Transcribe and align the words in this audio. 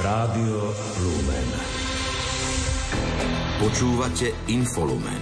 Rádio 0.00 0.72
Lumen. 1.04 1.48
Počúvate 3.60 4.32
Infolumen. 4.48 5.20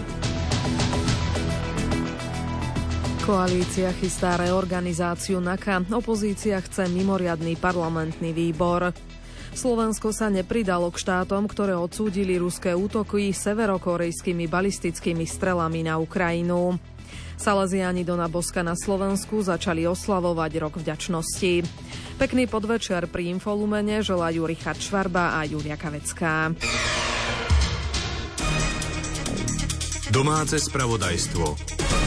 Koalícia 3.26 3.90
chystá 3.99 4.38
reorganizáciu 4.38 5.42
NAKA. 5.42 5.83
Opozícia 5.90 6.62
chce 6.62 6.87
mimoriadný 6.94 7.58
parlamentný 7.58 8.30
výbor. 8.30 8.94
Slovensko 9.51 10.14
sa 10.14 10.30
nepridalo 10.30 10.95
k 10.95 11.03
štátom, 11.03 11.51
ktoré 11.51 11.74
odsúdili 11.74 12.38
ruské 12.38 12.71
útoky 12.71 13.35
severokorejskými 13.35 14.47
balistickými 14.47 15.26
strelami 15.26 15.90
na 15.90 15.99
Ukrajinu. 15.99 16.79
Salesiáni 17.38 18.02
Dona 18.02 18.27
Boska 18.27 18.66
na 18.66 18.74
Slovensku 18.74 19.41
začali 19.41 19.87
oslavovať 19.87 20.52
rok 20.59 20.74
vďačnosti. 20.82 21.62
Pekný 22.18 22.50
podvečer 22.50 23.06
pri 23.06 23.30
Infolumene 23.30 24.02
želajú 24.02 24.42
Richard 24.42 24.83
Švarba 24.83 25.38
a 25.38 25.46
Julia 25.46 25.79
Kavecká. 25.79 26.51
Domáce 30.10 30.59
spravodajstvo. 30.59 31.98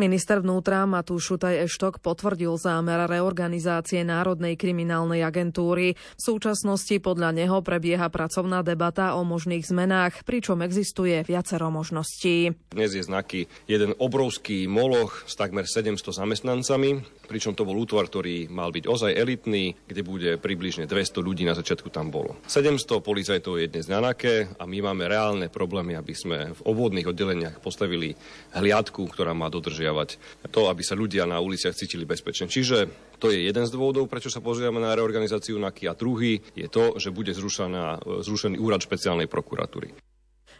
Minister 0.00 0.40
vnútra 0.40 0.88
Matúš 0.88 1.28
Šutaj 1.28 1.68
Eštok 1.68 2.00
potvrdil 2.00 2.56
zámer 2.56 3.04
reorganizácie 3.04 4.00
Národnej 4.00 4.56
kriminálnej 4.56 5.20
agentúry. 5.20 5.92
V 5.92 6.22
súčasnosti 6.24 6.96
podľa 7.04 7.36
neho 7.36 7.60
prebieha 7.60 8.08
pracovná 8.08 8.64
debata 8.64 9.12
o 9.12 9.28
možných 9.28 9.68
zmenách, 9.68 10.24
pričom 10.24 10.64
existuje 10.64 11.20
viacero 11.20 11.68
možností. 11.68 12.56
Dnes 12.72 12.96
je 12.96 13.04
znaky 13.04 13.44
jeden 13.68 13.92
obrovský 14.00 14.64
moloch 14.64 15.28
s 15.28 15.36
takmer 15.36 15.68
700 15.68 16.00
zamestnancami, 16.16 17.04
pričom 17.28 17.52
to 17.52 17.68
bol 17.68 17.76
útvar, 17.76 18.08
ktorý 18.08 18.48
mal 18.48 18.72
byť 18.72 18.88
ozaj 18.88 19.12
elitný, 19.12 19.76
kde 19.84 20.00
bude 20.00 20.30
približne 20.40 20.88
200 20.88 21.20
ľudí 21.20 21.44
na 21.44 21.52
začiatku 21.52 21.92
tam 21.92 22.08
bolo. 22.08 22.40
700 22.48 23.04
policajtov 23.04 23.60
je 23.60 23.68
dnes 23.68 23.84
na 23.84 24.00
a 24.00 24.64
my 24.64 24.78
máme 24.80 25.04
reálne 25.04 25.52
problémy, 25.52 25.92
aby 25.92 26.16
sme 26.16 26.56
v 26.56 26.60
obvodných 26.64 27.04
oddeleniach 27.04 27.60
postavili 27.60 28.16
hliadku, 28.56 29.04
ktorá 29.04 29.36
má 29.36 29.52
dodržiavať 29.52 29.89
dodržiavať 29.90 30.10
to, 30.50 30.62
aby 30.70 30.82
sa 30.82 30.94
ľudia 30.94 31.26
na 31.26 31.42
uliciach 31.42 31.74
cítili 31.74 32.06
bezpečne. 32.06 32.46
Čiže 32.46 32.90
to 33.18 33.28
je 33.30 33.46
jeden 33.46 33.64
z 33.66 33.74
dôvodov, 33.74 34.08
prečo 34.08 34.32
sa 34.32 34.40
pozrieme 34.40 34.80
na 34.80 34.94
reorganizáciu 34.94 35.58
NAKY 35.60 35.90
a 35.90 35.98
druhý 35.98 36.40
je 36.56 36.70
to, 36.70 36.96
že 36.96 37.12
bude 37.12 37.34
zrušená, 37.34 38.02
zrušený 38.24 38.56
úrad 38.56 38.80
špeciálnej 38.80 39.26
prokuratúry. 39.26 39.92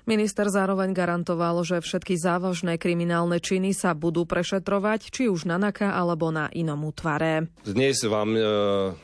Minister 0.08 0.48
zároveň 0.48 0.96
garantoval, 0.96 1.60
že 1.60 1.84
všetky 1.84 2.16
závažné 2.16 2.80
kriminálne 2.80 3.36
činy 3.36 3.76
sa 3.76 3.92
budú 3.92 4.24
prešetrovať, 4.24 5.12
či 5.12 5.28
už 5.28 5.44
na 5.44 5.60
NAKA 5.60 5.92
alebo 5.92 6.32
na 6.32 6.48
inom 6.56 6.88
útvare. 6.88 7.52
Dnes 7.68 8.00
vám 8.08 8.32
e, 8.32 8.40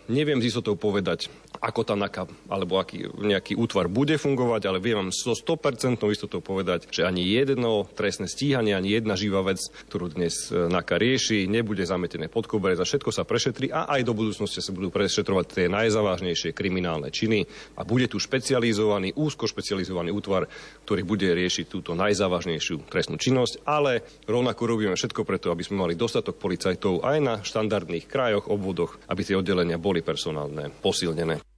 neviem 0.09 0.41
z 0.41 0.49
istotou 0.49 0.73
povedať, 0.73 1.29
ako 1.61 1.81
tá 1.83 1.95
NAKA 1.99 2.29
alebo 2.47 2.79
aký, 2.79 3.09
nejaký 3.17 3.57
útvar 3.59 3.91
bude 3.91 4.17
fungovať, 4.21 4.63
ale 4.69 4.79
viem 4.83 4.99
vám 4.99 5.11
so 5.13 5.35
100% 5.35 6.01
istotou 6.13 6.41
povedať, 6.45 6.89
že 6.93 7.05
ani 7.05 7.25
jedno 7.25 7.87
trestné 7.87 8.31
stíhanie, 8.31 8.77
ani 8.77 8.97
jedna 8.97 9.19
živá 9.19 9.43
vec, 9.43 9.61
ktorú 9.91 10.15
dnes 10.15 10.53
e, 10.53 10.69
NAKA 10.71 10.97
rieši, 10.97 11.49
nebude 11.51 11.83
zametené 11.83 12.31
pod 12.31 12.47
koberec 12.47 12.79
a 12.81 12.89
všetko 12.89 13.11
sa 13.11 13.27
prešetrí 13.27 13.73
a 13.73 13.89
aj 13.91 14.07
do 14.07 14.13
budúcnosti 14.13 14.61
sa 14.63 14.73
budú 14.77 14.93
prešetrovať 14.93 15.47
tie 15.51 15.67
najzávažnejšie 15.73 16.55
kriminálne 16.55 17.11
činy 17.11 17.49
a 17.79 17.83
bude 17.83 18.07
tu 18.07 18.21
špecializovaný, 18.21 19.17
úzko 19.17 19.49
špecializovaný 19.49 20.13
útvar, 20.13 20.47
ktorý 20.85 21.03
bude 21.03 21.29
riešiť 21.33 21.67
túto 21.67 21.97
najzávažnejšiu 21.99 22.87
trestnú 22.87 23.17
činnosť, 23.19 23.67
ale 23.67 24.05
rovnako 24.29 24.63
robíme 24.69 24.95
všetko 24.95 25.27
preto, 25.27 25.51
aby 25.51 25.63
sme 25.65 25.83
mali 25.83 25.95
dostatok 25.99 26.39
policajtov 26.39 27.03
aj 27.03 27.19
na 27.19 27.35
štandardných 27.43 28.07
krajoch, 28.07 28.47
obvodoch, 28.53 29.01
aby 29.09 29.21
tie 29.25 29.39
oddelenia 29.39 29.81
boli 29.81 30.05
personálne 30.05 30.71
posilnené. 30.83 31.56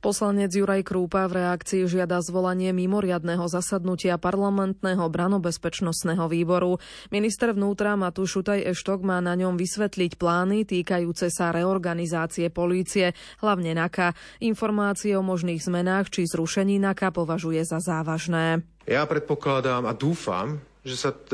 Poslanec 0.00 0.50
Juraj 0.52 0.82
Krúpa 0.86 1.26
v 1.30 1.42
reakcii 1.44 1.86
žiada 1.86 2.18
zvolanie 2.24 2.70
mimoriadného 2.74 3.46
zasadnutia 3.46 4.18
parlamentného 4.18 5.06
branobezpečnostného 5.06 6.26
výboru. 6.26 6.82
Minister 7.14 7.54
vnútra 7.54 7.94
Matúš 7.94 8.40
Šutaj 8.40 8.64
Eštok 8.72 9.04
má 9.04 9.20
na 9.20 9.36
ňom 9.36 9.60
vysvetliť 9.60 10.16
plány 10.16 10.64
týkajúce 10.64 11.28
sa 11.28 11.52
reorganizácie 11.52 12.48
polície, 12.48 13.12
hlavne 13.44 13.76
NAKA. 13.76 14.14
Informácie 14.42 15.14
o 15.14 15.22
možných 15.22 15.62
zmenách 15.62 16.10
či 16.10 16.26
zrušení 16.26 16.80
NAKA 16.80 17.12
považuje 17.12 17.62
za 17.62 17.78
závažné. 17.78 18.64
Ja 18.88 19.06
predpokladám 19.06 19.86
a 19.86 19.94
dúfam, 19.94 20.58
že 20.82 20.98
sa, 20.98 21.14
t, 21.14 21.30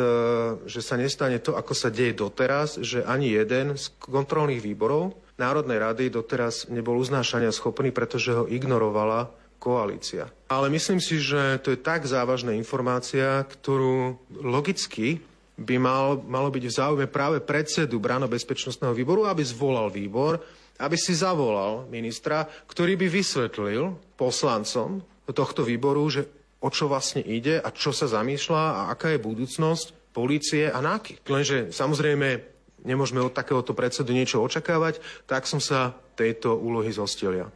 že 0.69 0.85
sa 0.85 1.01
nestane 1.01 1.41
to, 1.41 1.57
ako 1.57 1.73
sa 1.73 1.89
deje 1.89 2.13
doteraz, 2.13 2.85
že 2.85 3.01
ani 3.01 3.33
jeden 3.33 3.81
z 3.81 3.89
kontrolných 3.97 4.61
výborov 4.61 5.17
Národnej 5.39 5.79
rady 5.79 6.11
doteraz 6.11 6.67
nebol 6.67 6.99
uznášania 6.99 7.55
schopný, 7.55 7.95
pretože 7.95 8.35
ho 8.35 8.45
ignorovala 8.51 9.31
koalícia. 9.63 10.31
Ale 10.51 10.67
myslím 10.71 10.99
si, 10.99 11.23
že 11.23 11.63
to 11.63 11.75
je 11.75 11.79
tak 11.79 12.07
závažná 12.07 12.55
informácia, 12.55 13.47
ktorú 13.47 14.19
logicky 14.31 15.23
by 15.59 15.77
mal, 15.79 16.23
malo 16.23 16.51
byť 16.55 16.65
v 16.67 16.75
záujme 16.75 17.07
práve 17.11 17.43
predsedu 17.43 17.99
Brano-bezpečnostného 17.99 18.95
výboru, 18.95 19.27
aby 19.27 19.43
zvolal 19.43 19.91
výbor, 19.91 20.39
aby 20.79 20.95
si 20.95 21.15
zavolal 21.15 21.91
ministra, 21.91 22.47
ktorý 22.71 22.95
by 22.95 23.07
vysvetlil 23.11 23.95
poslancom 24.15 25.03
tohto 25.27 25.67
výboru, 25.67 26.07
že 26.07 26.31
o 26.63 26.71
čo 26.71 26.87
vlastne 26.87 27.23
ide 27.23 27.59
a 27.59 27.75
čo 27.75 27.91
sa 27.91 28.07
zamýšľa 28.07 28.63
a 28.63 28.81
aká 28.95 29.15
je 29.15 29.23
budúcnosť 29.23 30.15
polície 30.15 30.67
a 30.71 30.79
náky. 30.79 31.19
Lenže 31.27 31.71
samozrejme 31.71 32.58
nemôžeme 32.87 33.23
od 33.23 33.35
takéhoto 33.35 33.75
predsedu 33.75 34.15
niečo 34.15 34.43
očakávať, 34.43 35.01
tak 35.27 35.47
som 35.47 35.59
sa 35.63 35.97
tejto 36.19 36.59
úlohy 36.59 36.91
zostilia. 36.91 37.51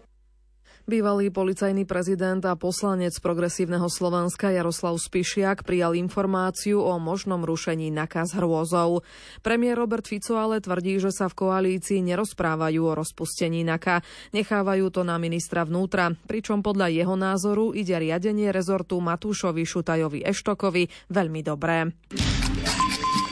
Bývalý 0.82 1.30
policajný 1.30 1.86
prezident 1.86 2.42
a 2.42 2.58
poslanec 2.58 3.14
progresívneho 3.22 3.86
Slovenska 3.86 4.50
Jaroslav 4.50 4.98
Spišiak 4.98 5.62
prijal 5.62 5.94
informáciu 5.94 6.82
o 6.82 6.98
možnom 6.98 7.46
rušení 7.46 7.94
nakaz 7.94 8.34
hrôzov. 8.34 9.06
Premiér 9.46 9.78
Robert 9.78 10.10
Fico 10.10 10.34
ale 10.34 10.58
tvrdí, 10.58 10.98
že 10.98 11.14
sa 11.14 11.30
v 11.30 11.38
koalícii 11.38 12.02
nerozprávajú 12.02 12.82
o 12.82 12.98
rozpustení 12.98 13.62
NAKA. 13.62 14.02
Nechávajú 14.34 14.90
to 14.90 15.06
na 15.06 15.22
ministra 15.22 15.62
vnútra, 15.62 16.18
pričom 16.26 16.66
podľa 16.66 16.90
jeho 16.90 17.14
názoru 17.14 17.70
ide 17.78 17.94
riadenie 18.02 18.50
rezortu 18.50 18.98
Matúšovi 18.98 19.62
Šutajovi 19.62 20.26
Eštokovi 20.26 21.14
veľmi 21.14 21.40
dobré. 21.46 21.94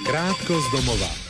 Krátko 0.07 0.55
z 0.55 0.67
domova. 0.71 1.30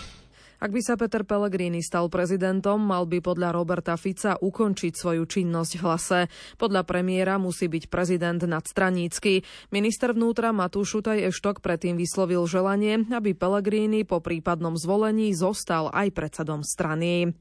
Ak 0.61 0.77
by 0.77 0.81
sa 0.85 1.01
Peter 1.01 1.25
Pellegrini 1.25 1.81
stal 1.81 2.13
prezidentom, 2.13 2.77
mal 2.85 3.09
by 3.09 3.25
podľa 3.25 3.57
Roberta 3.57 3.97
Fica 3.97 4.37
ukončiť 4.37 4.93
svoju 4.93 5.25
činnosť 5.25 5.73
v 5.73 5.81
hlase. 5.81 6.21
Podľa 6.61 6.85
premiéra 6.85 7.41
musí 7.41 7.65
byť 7.65 7.89
prezident 7.89 8.37
nadstranícky. 8.37 9.41
Minister 9.73 10.13
vnútra 10.13 10.53
Matúš 10.53 11.01
Šutaj 11.01 11.33
Eštok 11.33 11.65
predtým 11.65 11.97
vyslovil 11.97 12.45
želanie, 12.45 13.09
aby 13.09 13.33
Pellegrini 13.33 14.05
po 14.05 14.21
prípadnom 14.21 14.77
zvolení 14.77 15.33
zostal 15.33 15.89
aj 15.97 16.13
predsedom 16.13 16.61
strany. 16.61 17.33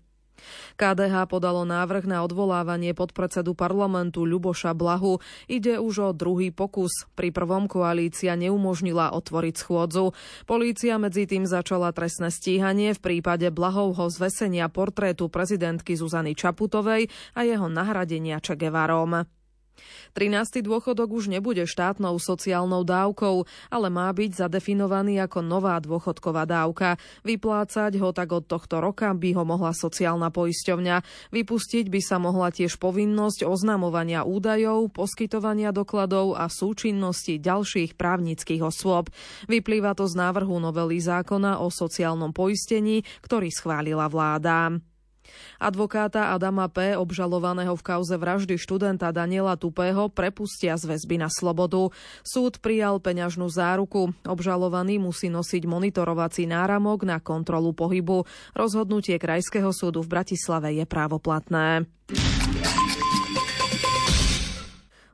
KDH 0.75 1.25
podalo 1.31 1.63
návrh 1.63 2.05
na 2.05 2.21
odvolávanie 2.21 2.91
podpredsedu 2.91 3.55
parlamentu 3.55 4.27
Ľuboša 4.27 4.75
Blahu. 4.77 5.23
Ide 5.47 5.79
už 5.79 5.95
o 5.99 6.09
druhý 6.11 6.51
pokus. 6.53 7.07
Pri 7.15 7.31
prvom 7.31 7.71
koalícia 7.71 8.35
neumožnila 8.35 9.15
otvoriť 9.15 9.55
schôdzu. 9.55 10.11
Polícia 10.45 10.99
medzi 10.99 11.25
tým 11.25 11.47
začala 11.47 11.95
trestné 11.95 12.29
stíhanie 12.29 12.93
v 12.93 12.99
prípade 12.99 13.47
Blahovho 13.49 14.11
zvesenia 14.11 14.67
portrétu 14.67 15.31
prezidentky 15.31 15.95
Zuzany 15.95 16.35
Čaputovej 16.35 17.07
a 17.33 17.39
jeho 17.47 17.71
nahradenia 17.71 18.43
Čegevarom. 18.43 19.38
13. 20.17 20.65
dôchodok 20.65 21.09
už 21.15 21.31
nebude 21.31 21.63
štátnou 21.63 22.17
sociálnou 22.17 22.83
dávkou, 22.83 23.45
ale 23.69 23.87
má 23.87 24.09
byť 24.09 24.45
zadefinovaný 24.45 25.21
ako 25.23 25.39
nová 25.45 25.77
dôchodková 25.79 26.49
dávka. 26.49 26.97
Vyplácať 27.23 27.95
ho 28.01 28.09
tak 28.11 28.33
od 28.33 28.45
tohto 28.49 28.81
roka 28.81 29.13
by 29.13 29.29
ho 29.37 29.43
mohla 29.45 29.71
sociálna 29.71 30.33
poisťovňa. 30.33 31.29
Vypustiť 31.31 31.85
by 31.87 32.01
sa 32.01 32.17
mohla 32.17 32.49
tiež 32.49 32.81
povinnosť 32.81 33.45
oznamovania 33.45 34.25
údajov, 34.25 34.91
poskytovania 34.91 35.69
dokladov 35.69 36.35
a 36.35 36.49
súčinnosti 36.49 37.37
ďalších 37.37 37.95
právnických 37.95 38.65
osôb. 38.65 39.13
Vyplýva 39.45 39.93
to 39.93 40.09
z 40.09 40.17
návrhu 40.17 40.57
novely 40.57 40.97
zákona 40.99 41.61
o 41.61 41.69
sociálnom 41.69 42.33
poistení, 42.33 43.05
ktorý 43.21 43.53
schválila 43.53 44.09
vláda. 44.09 44.88
Advokáta 45.59 46.31
Adama 46.33 46.71
P., 46.71 46.95
obžalovaného 46.95 47.75
v 47.75 47.85
kauze 47.85 48.15
vraždy 48.15 48.55
študenta 48.57 49.11
Daniela 49.11 49.59
Tupého, 49.59 50.07
prepustia 50.07 50.79
z 50.79 50.89
väzby 50.89 51.19
na 51.21 51.29
slobodu. 51.29 51.91
Súd 52.23 52.63
prijal 52.63 52.97
peňažnú 53.03 53.49
záruku. 53.51 54.15
Obžalovaný 54.23 54.97
musí 54.97 55.27
nosiť 55.27 55.67
monitorovací 55.67 56.47
náramok 56.47 57.05
na 57.05 57.17
kontrolu 57.19 57.75
pohybu. 57.75 58.25
Rozhodnutie 58.55 59.19
Krajského 59.19 59.69
súdu 59.75 60.01
v 60.01 60.19
Bratislave 60.19 60.73
je 60.75 60.85
právoplatné. 60.87 61.85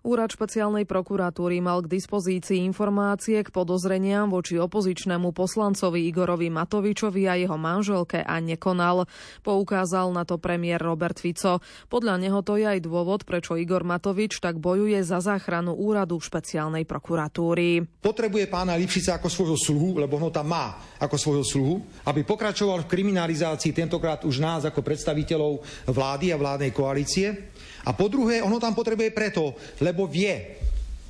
Úrad 0.06 0.30
špeciálnej 0.30 0.86
prokuratúry 0.86 1.66
mal 1.66 1.82
k 1.82 1.98
dispozícii 1.98 2.62
informácie 2.62 3.42
k 3.42 3.50
podozreniam 3.50 4.30
voči 4.30 4.54
opozičnému 4.62 5.34
poslancovi 5.34 6.06
Igorovi 6.06 6.54
Matovičovi 6.54 7.26
a 7.26 7.34
jeho 7.34 7.58
manželke 7.58 8.22
a 8.22 8.38
nekonal. 8.38 9.10
Poukázal 9.42 10.14
na 10.14 10.22
to 10.22 10.38
premiér 10.38 10.86
Robert 10.86 11.18
Fico. 11.18 11.58
Podľa 11.90 12.22
neho 12.22 12.46
to 12.46 12.54
je 12.62 12.70
aj 12.70 12.86
dôvod, 12.86 13.26
prečo 13.26 13.58
Igor 13.58 13.82
Matovič 13.82 14.38
tak 14.38 14.62
bojuje 14.62 15.02
za 15.02 15.26
záchranu 15.26 15.74
úradu 15.74 16.22
špeciálnej 16.22 16.86
prokuratúry. 16.86 17.98
Potrebuje 18.06 18.46
pána 18.46 18.78
Lipšica 18.78 19.18
ako 19.18 19.26
svojho 19.26 19.58
sluhu, 19.58 19.98
lebo 19.98 20.22
ho 20.22 20.30
tam 20.30 20.54
má 20.54 20.78
ako 21.02 21.18
svojho 21.18 21.42
sluhu, 21.42 21.76
aby 22.06 22.22
pokračoval 22.22 22.86
v 22.86 22.92
kriminalizácii 22.94 23.74
tentokrát 23.74 24.22
už 24.22 24.38
nás 24.38 24.70
ako 24.70 24.86
predstaviteľov 24.86 25.66
vlády 25.90 26.30
a 26.30 26.38
vládnej 26.38 26.70
koalície 26.70 27.55
a 27.86 27.94
po 27.94 28.10
druhé, 28.10 28.42
ono 28.42 28.58
tam 28.58 28.74
potrebuje 28.74 29.14
preto, 29.14 29.54
lebo 29.78 30.10
vie, 30.10 30.58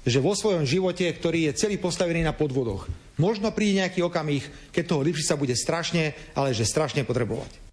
že 0.04 0.20
vo 0.20 0.36
svojom 0.36 0.68
živote, 0.68 1.08
ktorý 1.08 1.50
je 1.50 1.58
celý 1.58 1.80
postavený 1.80 2.22
na 2.22 2.36
podvodoch, 2.36 2.92
možno 3.16 3.56
príde 3.56 3.82
nejaký 3.82 4.04
okamih, 4.04 4.44
keď 4.76 4.84
toho 4.86 5.02
sa 5.24 5.40
bude 5.40 5.56
strašne, 5.56 6.12
ale 6.36 6.52
že 6.52 6.68
strašne 6.68 7.08
potrebovať. 7.08 7.64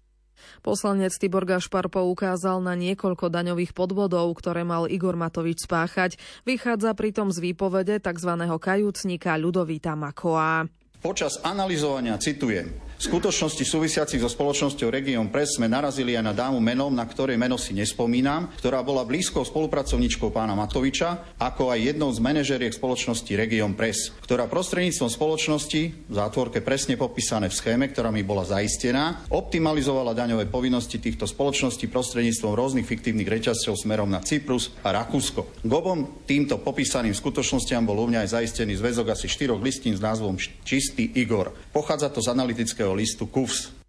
Poslanec 0.63 1.11
Tibor 1.19 1.43
Gašpar 1.43 1.91
poukázal 1.91 2.63
na 2.63 2.71
niekoľko 2.79 3.27
daňových 3.27 3.75
podvodov, 3.75 4.31
ktoré 4.39 4.63
mal 4.63 4.87
Igor 4.87 5.19
Matovič 5.19 5.67
spáchať. 5.67 6.15
Vychádza 6.47 6.95
pritom 6.95 7.35
z 7.35 7.51
výpovede 7.51 7.99
tzv. 7.99 8.31
kajúcnika 8.39 9.35
Ľudovita 9.35 9.91
Makoa. 9.99 10.63
Počas 11.03 11.43
analyzovania, 11.43 12.15
citujem, 12.15 12.71
skutočnosti 13.03 13.67
súvisiacich 13.67 14.23
so 14.23 14.31
spoločnosťou 14.31 14.87
Region 14.87 15.27
Press 15.27 15.59
sme 15.59 15.67
narazili 15.67 16.15
aj 16.15 16.23
na 16.23 16.33
dámu 16.33 16.63
menom, 16.63 16.95
na 16.95 17.03
ktorej 17.03 17.35
meno 17.35 17.59
si 17.59 17.75
nespomínam, 17.75 18.47
ktorá 18.55 18.79
bola 18.79 19.03
blízkou 19.03 19.43
spolupracovníčkou 19.43 20.31
pána 20.31 20.55
Matoviča, 20.55 21.35
ako 21.35 21.75
aj 21.75 21.91
jednou 21.91 22.07
z 22.15 22.23
manažeriek 22.23 22.71
spoločnosti 22.71 23.27
Region 23.35 23.75
Press, 23.75 24.15
ktorá 24.23 24.47
prostredníctvom 24.47 25.11
spoločnosti, 25.11 25.81
v 26.07 26.13
zátvorke 26.13 26.63
presne 26.63 26.95
popísané 26.95 27.51
v 27.51 27.57
schéme, 27.59 27.91
ktorá 27.91 28.07
mi 28.07 28.23
bola 28.23 28.47
zaistená, 28.47 29.27
optimalizovala 29.27 30.15
daňové 30.15 30.47
povinnosti 30.47 30.95
týchto 31.01 31.27
spoločností 31.27 31.91
prostredníctvom 31.91 32.55
rôznych 32.55 32.87
fiktívnych 32.87 33.27
reťazcov 33.27 33.75
smerom 33.75 34.07
na 34.07 34.23
Cyprus 34.23 34.71
a 34.79 34.95
Rakúsko. 34.95 35.59
K 35.59 35.71
obom 35.73 36.23
týmto 36.23 36.61
popísaným 36.63 37.11
skutočnostiam 37.11 37.83
bol 37.83 37.99
u 37.99 38.07
mňa 38.07 38.23
aj 38.23 38.39
zaistený 38.39 38.79
zväzok 38.79 39.11
asi 39.11 39.27
štyroch 39.27 39.59
listín 39.59 39.97
s 39.97 39.99
názvom 39.99 40.39
Čistý 40.63 41.11
Igor. 41.19 41.51
Pochádza 41.73 42.13
to 42.13 42.23
z 42.23 42.31
analytického 42.31 42.92
listu 42.93 43.27
KUFS. 43.27 43.83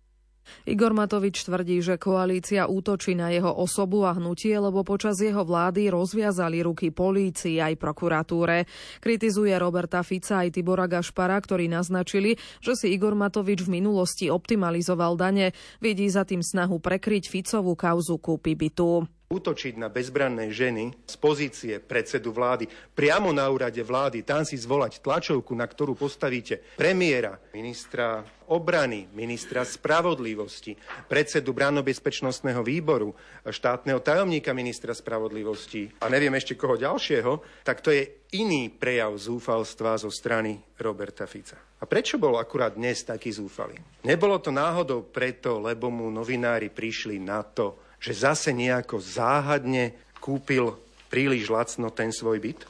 Igor 0.64 0.96
Matovič 0.96 1.44
tvrdí, 1.44 1.84
že 1.84 2.00
koalícia 2.00 2.64
útočí 2.64 3.12
na 3.12 3.28
jeho 3.28 3.52
osobu 3.52 4.08
a 4.08 4.16
hnutie, 4.16 4.56
lebo 4.56 4.80
počas 4.80 5.20
jeho 5.20 5.44
vlády 5.44 5.92
rozviazali 5.92 6.64
ruky 6.64 6.88
polícii 6.88 7.60
aj 7.60 7.76
prokuratúre. 7.76 8.64
Kritizuje 9.04 9.52
Roberta 9.60 10.00
Fica 10.00 10.40
aj 10.40 10.56
Tibora 10.56 10.88
Gašpara, 10.88 11.36
ktorí 11.36 11.68
naznačili, 11.68 12.40
že 12.64 12.80
si 12.80 12.96
Igor 12.96 13.12
Matovič 13.12 13.60
v 13.68 13.76
minulosti 13.76 14.32
optimalizoval 14.32 15.20
dane. 15.20 15.52
Vidí 15.84 16.08
za 16.08 16.24
tým 16.24 16.40
snahu 16.40 16.80
prekryť 16.80 17.28
Ficovú 17.28 17.76
kauzu 17.76 18.16
kúpy 18.16 18.56
bytu 18.56 19.04
útočiť 19.34 19.74
na 19.74 19.90
bezbranné 19.90 20.54
ženy 20.54 20.94
z 21.02 21.14
pozície 21.18 21.82
predsedu 21.82 22.30
vlády 22.30 22.70
priamo 22.94 23.34
na 23.34 23.50
úrade 23.50 23.82
vlády, 23.82 24.22
tam 24.22 24.46
si 24.46 24.54
zvolať 24.54 25.02
tlačovku, 25.02 25.50
na 25.58 25.66
ktorú 25.66 25.98
postavíte 25.98 26.62
premiéra, 26.78 27.42
ministra 27.50 28.22
obrany, 28.46 29.08
ministra 29.16 29.64
spravodlivosti, 29.64 30.76
predsedu 31.08 31.56
bránobezpečnostného 31.56 32.60
výboru, 32.60 33.16
štátneho 33.42 34.04
tajomníka 34.04 34.52
ministra 34.52 34.92
spravodlivosti 34.92 35.88
a 35.98 36.12
neviem 36.12 36.36
ešte 36.36 36.54
koho 36.54 36.76
ďalšieho, 36.76 37.64
tak 37.64 37.80
to 37.80 37.88
je 37.90 38.04
iný 38.36 38.68
prejav 38.68 39.16
zúfalstva 39.16 39.96
zo 39.96 40.12
strany 40.12 40.60
Roberta 40.76 41.24
Fica. 41.24 41.56
A 41.80 41.84
prečo 41.88 42.16
bol 42.16 42.36
akurát 42.40 42.76
dnes 42.76 43.04
taký 43.04 43.32
zúfalý? 43.32 43.76
Nebolo 44.04 44.40
to 44.40 44.52
náhodou 44.52 45.04
preto, 45.04 45.60
lebo 45.60 45.88
mu 45.92 46.08
novinári 46.08 46.72
prišli 46.72 47.20
na 47.20 47.44
to, 47.44 47.83
že 48.04 48.12
zase 48.12 48.52
nejako 48.52 49.00
záhadne 49.00 49.96
kúpil 50.20 50.76
príliš 51.08 51.48
lacno 51.48 51.88
ten 51.88 52.12
svoj 52.12 52.36
byt? 52.36 52.68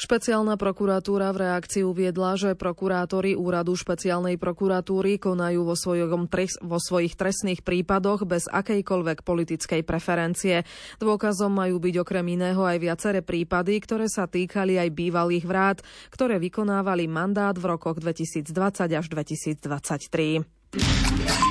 Špeciálna 0.00 0.56
prokuratúra 0.56 1.28
v 1.32 1.40
reakcii 1.44 1.84
uviedla, 1.84 2.36
že 2.36 2.56
prokurátori 2.56 3.36
úradu 3.36 3.76
špeciálnej 3.76 4.40
prokuratúry 4.40 5.18
konajú 5.20 5.64
vo, 5.64 5.76
svojom, 5.76 6.28
vo 6.64 6.78
svojich 6.80 7.16
trestných 7.16 7.60
prípadoch 7.60 8.24
bez 8.24 8.48
akejkoľvek 8.48 9.22
politickej 9.24 9.82
preferencie. 9.84 10.64
Dôkazom 11.00 11.52
majú 11.52 11.80
byť 11.80 11.94
okrem 12.00 12.28
iného 12.32 12.64
aj 12.64 12.78
viaceré 12.80 13.20
prípady, 13.20 13.80
ktoré 13.80 14.08
sa 14.08 14.26
týkali 14.28 14.78
aj 14.80 14.88
bývalých 14.92 15.44
vrát, 15.44 15.78
ktoré 16.12 16.38
vykonávali 16.40 17.08
mandát 17.08 17.56
v 17.56 17.64
rokoch 17.76 18.00
2020 18.00 18.96
až 18.96 19.06
2023. 19.08 21.49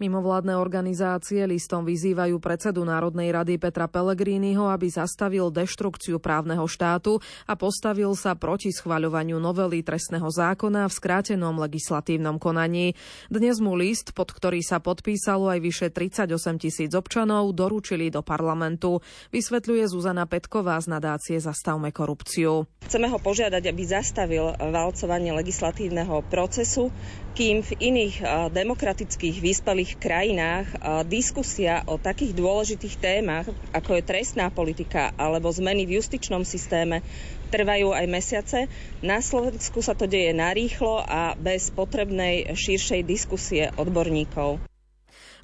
Mimovládne 0.00 0.56
organizácie 0.56 1.44
listom 1.44 1.84
vyzývajú 1.84 2.40
predsedu 2.40 2.88
Národnej 2.88 3.36
rady 3.36 3.60
Petra 3.60 3.84
Pellegriniho, 3.84 4.64
aby 4.64 4.88
zastavil 4.88 5.52
deštrukciu 5.52 6.16
právneho 6.16 6.64
štátu 6.64 7.20
a 7.44 7.52
postavil 7.52 8.16
sa 8.16 8.32
proti 8.32 8.72
schvaľovaniu 8.72 9.36
novely 9.36 9.84
trestného 9.84 10.24
zákona 10.24 10.88
v 10.88 10.96
skrátenom 10.96 11.52
legislatívnom 11.60 12.40
konaní. 12.40 12.96
Dnes 13.28 13.60
mu 13.60 13.76
list, 13.76 14.16
pod 14.16 14.32
ktorý 14.32 14.64
sa 14.64 14.80
podpísalo 14.80 15.52
aj 15.52 15.60
vyše 15.60 15.86
38 15.92 16.32
tisíc 16.56 16.96
občanov, 16.96 17.52
doručili 17.52 18.08
do 18.08 18.24
parlamentu. 18.24 19.04
Vysvetľuje 19.36 19.84
Zuzana 19.84 20.24
Petková 20.24 20.80
z 20.80 20.96
nadácie 20.96 21.36
Zastavme 21.36 21.92
korupciu. 21.92 22.64
Chceme 22.88 23.04
ho 23.12 23.20
požiadať, 23.20 23.68
aby 23.68 23.82
zastavil 23.84 24.48
valcovanie 24.56 25.36
legislatívneho 25.36 26.24
procesu, 26.32 26.88
kým 27.36 27.60
v 27.60 27.70
iných 27.78 28.48
demokratických 28.48 29.44
vyspelých 29.44 29.89
krajinách 29.98 30.70
diskusia 31.10 31.82
o 31.90 31.98
takých 31.98 32.36
dôležitých 32.38 32.94
témach, 33.02 33.50
ako 33.74 33.98
je 33.98 34.06
trestná 34.06 34.46
politika 34.52 35.10
alebo 35.18 35.50
zmeny 35.50 35.88
v 35.88 35.98
justičnom 35.98 36.46
systéme, 36.46 37.02
trvajú 37.50 37.90
aj 37.90 38.06
mesiace. 38.06 38.58
Na 39.02 39.18
Slovensku 39.18 39.82
sa 39.82 39.98
to 39.98 40.06
deje 40.06 40.30
narýchlo 40.30 41.02
a 41.02 41.34
bez 41.34 41.74
potrebnej 41.74 42.54
širšej 42.54 43.00
diskusie 43.02 43.74
odborníkov. 43.74 44.69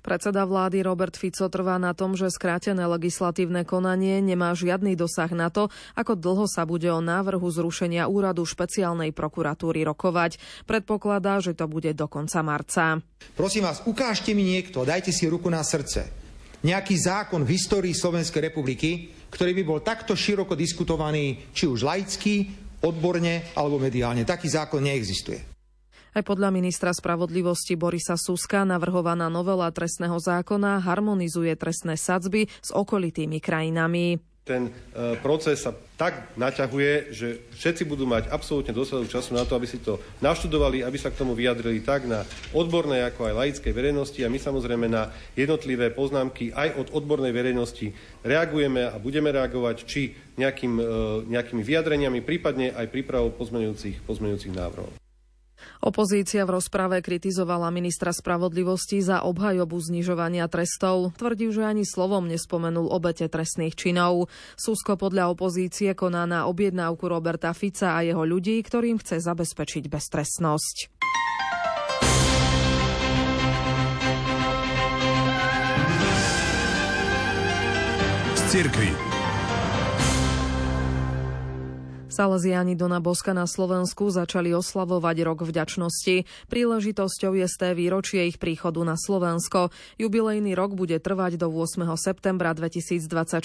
Predseda 0.06 0.46
vlády 0.46 0.86
Robert 0.86 1.18
Fico 1.18 1.50
trvá 1.50 1.82
na 1.82 1.90
tom, 1.90 2.14
že 2.14 2.30
skrátené 2.30 2.86
legislatívne 2.86 3.66
konanie 3.66 4.22
nemá 4.22 4.54
žiadny 4.54 4.94
dosah 4.94 5.26
na 5.34 5.50
to, 5.50 5.66
ako 5.98 6.14
dlho 6.14 6.46
sa 6.46 6.62
bude 6.62 6.86
o 6.86 7.02
návrhu 7.02 7.42
zrušenia 7.50 8.06
úradu 8.06 8.46
špeciálnej 8.46 9.10
prokuratúry 9.10 9.82
rokovať. 9.82 10.38
Predpokladá, 10.62 11.42
že 11.42 11.58
to 11.58 11.66
bude 11.66 11.90
do 11.98 12.06
konca 12.06 12.38
marca. 12.46 13.02
Prosím 13.34 13.66
vás, 13.66 13.82
ukážte 13.82 14.30
mi 14.30 14.46
niekto, 14.46 14.86
dajte 14.86 15.10
si 15.10 15.26
ruku 15.26 15.50
na 15.50 15.66
srdce, 15.66 16.06
nejaký 16.62 16.94
zákon 16.94 17.42
v 17.42 17.58
histórii 17.58 17.90
Slovenskej 17.90 18.46
republiky, 18.46 19.10
ktorý 19.34 19.58
by 19.58 19.62
bol 19.66 19.82
takto 19.82 20.14
široko 20.14 20.54
diskutovaný, 20.54 21.50
či 21.50 21.66
už 21.66 21.82
laicky, 21.82 22.54
odborne 22.86 23.50
alebo 23.58 23.82
mediálne. 23.82 24.22
Taký 24.22 24.54
zákon 24.54 24.86
neexistuje. 24.86 25.55
Aj 26.16 26.24
podľa 26.24 26.48
ministra 26.48 26.96
spravodlivosti 26.96 27.76
Borisa 27.76 28.16
Suska 28.16 28.64
navrhovaná 28.64 29.28
novela 29.28 29.68
trestného 29.68 30.16
zákona 30.16 30.80
harmonizuje 30.80 31.52
trestné 31.60 32.00
sadzby 32.00 32.48
s 32.48 32.72
okolitými 32.72 33.36
krajinami. 33.36 34.16
Ten 34.40 34.72
e, 34.72 35.20
proces 35.20 35.60
sa 35.60 35.76
tak 36.00 36.32
naťahuje, 36.40 37.12
že 37.12 37.44
všetci 37.52 37.84
budú 37.84 38.08
mať 38.08 38.32
absolútne 38.32 38.72
dostatok 38.72 39.12
času 39.12 39.36
na 39.36 39.44
to, 39.44 39.60
aby 39.60 39.68
si 39.68 39.76
to 39.76 40.00
naštudovali, 40.24 40.80
aby 40.80 40.96
sa 40.96 41.12
k 41.12 41.20
tomu 41.20 41.36
vyjadrili 41.36 41.84
tak 41.84 42.08
na 42.08 42.24
odbornej, 42.56 43.04
ako 43.12 43.28
aj 43.28 43.36
laickej 43.36 43.76
verejnosti 43.76 44.16
a 44.24 44.32
my 44.32 44.40
samozrejme 44.40 44.88
na 44.88 45.12
jednotlivé 45.36 45.92
poznámky 45.92 46.48
aj 46.56 46.80
od 46.80 46.96
odbornej 46.96 47.36
verejnosti 47.36 47.92
reagujeme 48.24 48.88
a 48.88 48.96
budeme 48.96 49.36
reagovať 49.36 49.84
či 49.84 50.16
nejakým, 50.40 50.80
e, 50.80 50.84
nejakými 51.28 51.60
vyjadreniami, 51.60 52.24
prípadne 52.24 52.72
aj 52.72 52.88
prípravou 52.88 53.28
pozmenujúcich, 53.36 54.00
pozmenujúcich 54.08 54.56
návrhov. 54.56 54.96
Opozícia 55.80 56.42
v 56.42 56.58
rozprave 56.58 56.98
kritizovala 57.04 57.70
ministra 57.70 58.10
spravodlivosti 58.10 59.04
za 59.04 59.22
obhajobu 59.22 59.78
znižovania 59.78 60.50
trestov. 60.50 61.14
Tvrdí, 61.14 61.52
že 61.54 61.62
ani 61.62 61.84
slovom 61.86 62.26
nespomenul 62.26 62.90
obete 62.90 63.30
trestných 63.30 63.78
činov. 63.78 64.32
Súsko 64.58 64.98
podľa 64.98 65.30
opozície 65.30 65.94
koná 65.94 66.26
na 66.26 66.50
objednávku 66.50 67.06
Roberta 67.06 67.54
Fica 67.54 67.94
a 67.94 68.02
jeho 68.02 68.26
ľudí, 68.26 68.58
ktorým 68.60 68.98
chce 68.98 69.22
zabezpečiť 69.22 69.86
beztrestnosť. 69.86 70.76
Cirkvi. 78.46 79.05
Salesiani 82.16 82.72
Dona 82.72 82.96
Boska 82.96 83.36
na 83.36 83.44
Slovensku 83.44 84.08
začali 84.08 84.48
oslavovať 84.56 85.16
rok 85.20 85.44
vďačnosti. 85.44 86.24
Príležitosťou 86.48 87.36
je 87.36 87.44
sté 87.44 87.76
výročie 87.76 88.24
ich 88.24 88.40
príchodu 88.40 88.80
na 88.88 88.96
Slovensko. 88.96 89.68
Jubilejný 90.00 90.56
rok 90.56 90.72
bude 90.72 90.96
trvať 90.96 91.36
do 91.36 91.52
8. 91.52 91.84
septembra 92.00 92.56
2024 92.56 93.44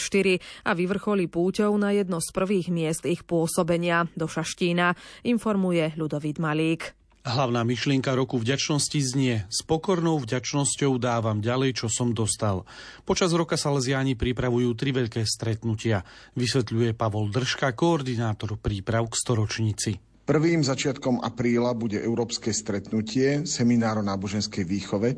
a 0.63 0.71
vyvrcholí 0.71 1.27
púťou 1.27 1.75
na 1.75 1.91
jedno 1.91 2.23
z 2.23 2.31
prvých 2.31 2.71
miest 2.71 3.03
ich 3.03 3.27
pôsobenia 3.27 4.07
do 4.15 4.31
Šaštína, 4.31 4.95
informuje 5.27 5.91
Ľudovít 5.99 6.39
Malík. 6.39 7.00
Hlavná 7.21 7.61
myšlienka 7.61 8.17
roku 8.17 8.41
vďačnosti 8.41 8.97
znie 8.97 9.45
S 9.45 9.61
pokornou 9.61 10.17
vďačnosťou 10.25 10.97
dávam 10.97 11.37
ďalej, 11.37 11.77
čo 11.77 11.87
som 11.87 12.17
dostal. 12.17 12.65
Počas 13.05 13.29
roka 13.37 13.61
Salesiáni 13.61 14.17
pripravujú 14.17 14.73
tri 14.73 14.89
veľké 14.89 15.21
stretnutia, 15.29 16.01
vysvetľuje 16.33 16.97
Pavol 16.97 17.29
Držka, 17.29 17.77
koordinátor 17.77 18.57
príprav 18.57 19.05
k 19.05 19.21
storočnici. 19.21 19.91
Prvým 20.25 20.65
začiatkom 20.65 21.21
apríla 21.21 21.77
bude 21.77 22.01
európske 22.01 22.49
stretnutie, 22.49 23.45
seminár 23.45 24.01
o 24.01 24.07
náboženskej 24.07 24.65
výchove, 24.65 25.13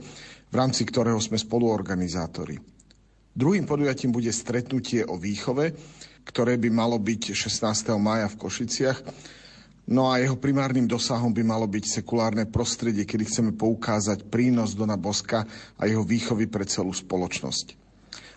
v 0.51 0.55
rámci 0.59 0.83
ktorého 0.83 1.23
sme 1.23 1.39
spoluorganizátori. 1.39 2.59
Druhým 3.31 3.63
podujatím 3.63 4.11
bude 4.11 4.35
stretnutie 4.35 5.07
o 5.07 5.15
výchove, 5.15 5.71
ktoré 6.27 6.59
by 6.59 6.67
malo 6.67 6.99
byť 6.99 7.31
16. 7.31 7.95
maja 7.95 8.27
v 8.27 8.39
Košiciach 8.43 8.99
No 9.83 10.07
a 10.07 10.19
jeho 10.19 10.39
primárnym 10.39 10.87
dosahom 10.87 11.35
by 11.35 11.43
malo 11.43 11.67
byť 11.67 11.99
sekulárne 11.99 12.47
prostredie, 12.47 13.03
kedy 13.03 13.23
chceme 13.27 13.51
poukázať 13.51 14.31
prínos 14.31 14.79
Dona 14.79 14.95
Boska 14.95 15.43
a 15.75 15.83
jeho 15.83 16.07
výchovy 16.07 16.47
pre 16.47 16.63
celú 16.63 16.95
spoločnosť. 16.95 17.83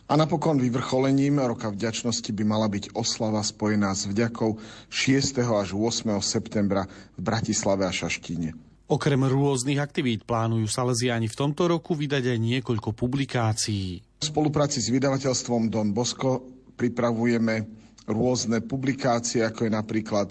A 0.07 0.15
napokon 0.15 0.63
vyvrcholením 0.63 1.43
roka 1.43 1.67
vďačnosti 1.67 2.31
by 2.31 2.45
mala 2.47 2.71
byť 2.71 2.95
oslava 2.95 3.43
spojená 3.43 3.91
s 3.91 4.07
vďakou 4.07 4.59
6. 4.91 5.43
až 5.43 5.75
8. 5.75 6.15
septembra 6.23 6.87
v 7.19 7.21
Bratislave 7.23 7.87
a 7.87 7.91
Šaštíne. 7.91 8.55
Okrem 8.87 9.19
rôznych 9.19 9.83
aktivít 9.83 10.23
plánujú 10.23 10.71
Salesiáni 10.71 11.27
v 11.27 11.35
tomto 11.35 11.67
roku 11.67 11.99
vydať 11.99 12.23
aj 12.23 12.39
niekoľko 12.39 12.95
publikácií. 12.95 13.99
V 14.23 14.25
spolupráci 14.31 14.79
s 14.79 14.95
vydavateľstvom 14.95 15.67
Don 15.67 15.91
Bosco 15.91 16.39
pripravujeme 16.79 17.67
rôzne 18.07 18.63
publikácie, 18.63 19.43
ako 19.43 19.67
je 19.67 19.73
napríklad 19.75 20.29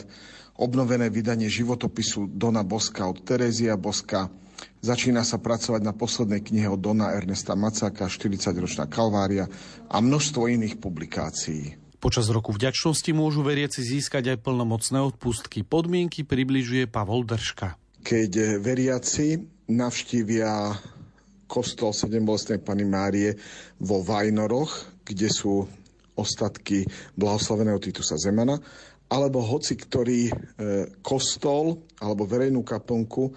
obnovené 0.55 1.12
vydanie 1.12 1.51
životopisu 1.51 2.31
Dona 2.31 2.63
Boska 2.63 3.07
od 3.07 3.24
Terézia 3.24 3.75
Boska. 3.75 4.31
Začína 4.79 5.27
sa 5.27 5.41
pracovať 5.41 5.81
na 5.83 5.91
poslednej 5.91 6.39
knihe 6.39 6.71
od 6.71 6.79
Dona 6.79 7.12
Ernesta 7.12 7.57
Macáka, 7.59 8.07
40-ročná 8.07 8.88
kalvária 8.88 9.51
a 9.91 9.97
množstvo 10.00 10.47
iných 10.47 10.79
publikácií. 10.79 11.75
Počas 12.00 12.29
roku 12.29 12.53
vďačnosti 12.53 13.12
môžu 13.17 13.41
veriaci 13.41 13.81
získať 13.81 14.38
aj 14.38 14.45
plnomocné 14.45 15.01
odpustky. 15.01 15.65
Podmienky 15.65 16.21
približuje 16.21 16.85
Pavol 16.85 17.25
Držka. 17.25 17.75
Keď 18.05 18.62
veriaci 18.62 19.41
navštívia 19.74 20.77
kostol 21.50 21.91
7 21.97 22.21
bolestnej 22.21 22.62
Pany 22.62 22.85
Márie 22.85 23.33
vo 23.81 24.05
Vajnoroch, 24.05 25.01
kde 25.01 25.33
sú 25.33 25.65
ostatky 26.15 26.85
blahoslaveného 27.17 27.81
Titusa 27.81 28.15
Zemana, 28.21 28.62
alebo 29.09 29.41
hoci 29.41 29.77
ktorý 29.77 30.21
e, 30.29 30.33
kostol 31.05 31.81
alebo 32.01 32.25
verejnú 32.25 32.65
kaplnku, 32.65 33.33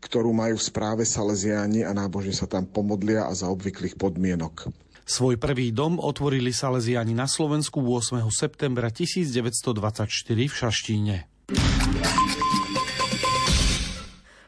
ktorú 0.00 0.32
majú 0.32 0.56
v 0.56 0.66
správe 0.66 1.02
Salesiáni 1.04 1.84
a 1.84 1.92
nábožne 1.92 2.32
sa 2.32 2.48
tam 2.48 2.64
pomodlia 2.64 3.28
a 3.28 3.32
za 3.36 3.50
obvyklých 3.52 4.00
podmienok. 4.00 4.72
Svoj 5.10 5.42
prvý 5.42 5.74
dom 5.74 5.98
otvorili 5.98 6.54
Salesiani 6.54 7.18
na 7.18 7.26
Slovensku 7.26 7.82
8. 7.82 8.22
septembra 8.30 8.94
1924 8.94 10.06
v 10.46 10.54
Šaštíne. 10.54 11.16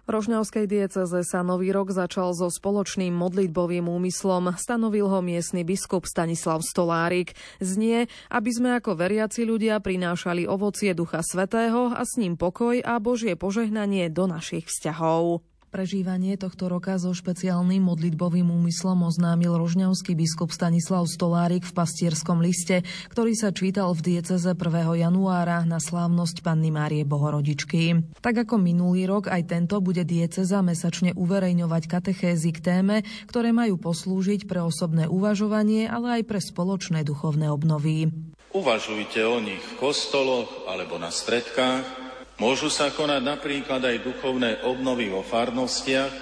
Rožňavskej 0.08 0.66
dieceze 0.66 1.20
sa 1.22 1.44
nový 1.44 1.70
rok 1.70 1.92
začal 1.92 2.32
so 2.32 2.48
spoločným 2.48 3.12
modlitbovým 3.12 3.86
úmyslom. 3.86 4.56
Stanovil 4.56 5.06
ho 5.06 5.20
miestny 5.20 5.62
biskup 5.62 6.08
Stanislav 6.08 6.64
Stolárik. 6.64 7.36
Znie, 7.60 8.08
aby 8.32 8.50
sme 8.50 8.78
ako 8.80 8.96
veriaci 8.96 9.44
ľudia 9.44 9.78
prinášali 9.78 10.48
ovocie 10.48 10.96
Ducha 10.96 11.20
Svetého 11.20 11.92
a 11.92 12.02
s 12.02 12.16
ním 12.16 12.40
pokoj 12.40 12.80
a 12.80 12.96
Božie 12.98 13.36
požehnanie 13.36 14.08
do 14.08 14.24
našich 14.24 14.66
vzťahov. 14.66 15.51
Prežívanie 15.72 16.36
tohto 16.36 16.68
roka 16.68 17.00
so 17.00 17.16
špeciálnym 17.16 17.80
modlitbovým 17.80 18.44
úmyslom 18.52 19.08
oznámil 19.08 19.56
rožňavský 19.56 20.12
biskup 20.12 20.52
Stanislav 20.52 21.08
Stolárik 21.08 21.64
v 21.64 21.72
pastierskom 21.72 22.44
liste, 22.44 22.84
ktorý 23.08 23.32
sa 23.32 23.56
čítal 23.56 23.88
v 23.96 24.04
dieceze 24.04 24.52
1. 24.52 24.60
januára 25.00 25.64
na 25.64 25.80
slávnosť 25.80 26.44
Panny 26.44 26.68
Márie 26.68 27.08
Bohorodičky. 27.08 28.04
Tak 28.20 28.44
ako 28.44 28.60
minulý 28.60 29.08
rok, 29.08 29.32
aj 29.32 29.48
tento 29.48 29.80
bude 29.80 30.04
dieceza 30.04 30.60
mesačne 30.60 31.16
uverejňovať 31.16 31.88
katechézy 31.88 32.52
k 32.52 32.60
téme, 32.60 33.00
ktoré 33.32 33.56
majú 33.56 33.80
poslúžiť 33.80 34.44
pre 34.44 34.60
osobné 34.60 35.08
uvažovanie, 35.08 35.88
ale 35.88 36.20
aj 36.20 36.22
pre 36.28 36.44
spoločné 36.44 37.00
duchovné 37.00 37.48
obnovy. 37.48 38.12
Uvažujte 38.52 39.24
o 39.24 39.40
nich 39.40 39.64
v 39.64 39.74
kostoloch 39.80 40.68
alebo 40.68 41.00
na 41.00 41.08
stredkách, 41.08 42.01
Môžu 42.40 42.72
sa 42.72 42.92
konať 42.92 43.22
napríklad 43.24 43.80
aj 43.80 44.04
duchovné 44.04 44.64
obnovy 44.64 45.08
vo 45.12 45.24
farnostiach, 45.24 46.12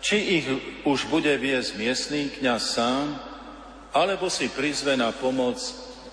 či 0.00 0.40
ich 0.40 0.46
už 0.88 1.12
bude 1.12 1.32
viesť 1.36 1.76
miestný 1.76 2.22
kňaz 2.40 2.62
sám, 2.76 3.06
alebo 3.92 4.32
si 4.32 4.48
prizve 4.48 4.96
na 4.96 5.12
pomoc 5.12 5.60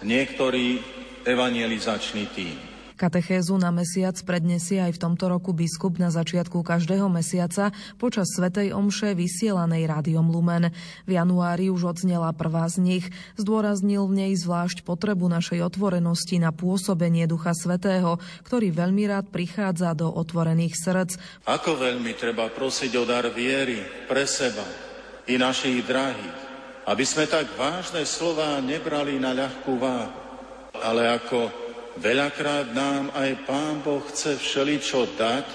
niektorý 0.04 0.84
evangelizačný 1.24 2.28
tým. 2.36 2.67
Katechézu 2.98 3.62
na 3.62 3.70
mesiac 3.70 4.18
prednesie 4.26 4.82
aj 4.82 4.98
v 4.98 5.02
tomto 5.06 5.30
roku 5.30 5.54
biskup 5.54 6.02
na 6.02 6.10
začiatku 6.10 6.66
každého 6.66 7.06
mesiaca 7.14 7.70
počas 8.02 8.34
Svetej 8.34 8.74
Omše 8.74 9.14
vysielanej 9.14 9.86
Rádiom 9.86 10.34
Lumen. 10.34 10.74
V 11.06 11.12
januári 11.14 11.70
už 11.70 11.94
odznela 11.94 12.34
prvá 12.34 12.66
z 12.66 12.82
nich. 12.82 13.06
Zdôraznil 13.38 14.02
v 14.10 14.26
nej 14.26 14.34
zvlášť 14.34 14.82
potrebu 14.82 15.30
našej 15.30 15.62
otvorenosti 15.62 16.42
na 16.42 16.50
pôsobenie 16.50 17.30
Ducha 17.30 17.54
Svetého, 17.54 18.18
ktorý 18.50 18.74
veľmi 18.74 19.06
rád 19.06 19.30
prichádza 19.30 19.94
do 19.94 20.10
otvorených 20.10 20.74
srdc. 20.74 21.22
Ako 21.46 21.78
veľmi 21.78 22.18
treba 22.18 22.50
prosiť 22.50 22.92
o 22.98 23.06
dar 23.06 23.30
viery 23.30 24.10
pre 24.10 24.26
seba 24.26 24.66
i 25.30 25.38
našich 25.38 25.86
drahých, 25.86 26.38
aby 26.90 27.06
sme 27.06 27.30
tak 27.30 27.46
vážne 27.54 28.02
slova 28.10 28.58
nebrali 28.58 29.22
na 29.22 29.38
ľahkú 29.38 29.78
váhu, 29.78 30.18
ale 30.82 31.14
ako 31.14 31.67
Veľakrát 31.98 32.78
nám 32.78 33.10
aj 33.18 33.50
Pán 33.50 33.82
Boh 33.82 34.06
chce 34.06 34.38
všeličo 34.38 35.18
dať, 35.18 35.46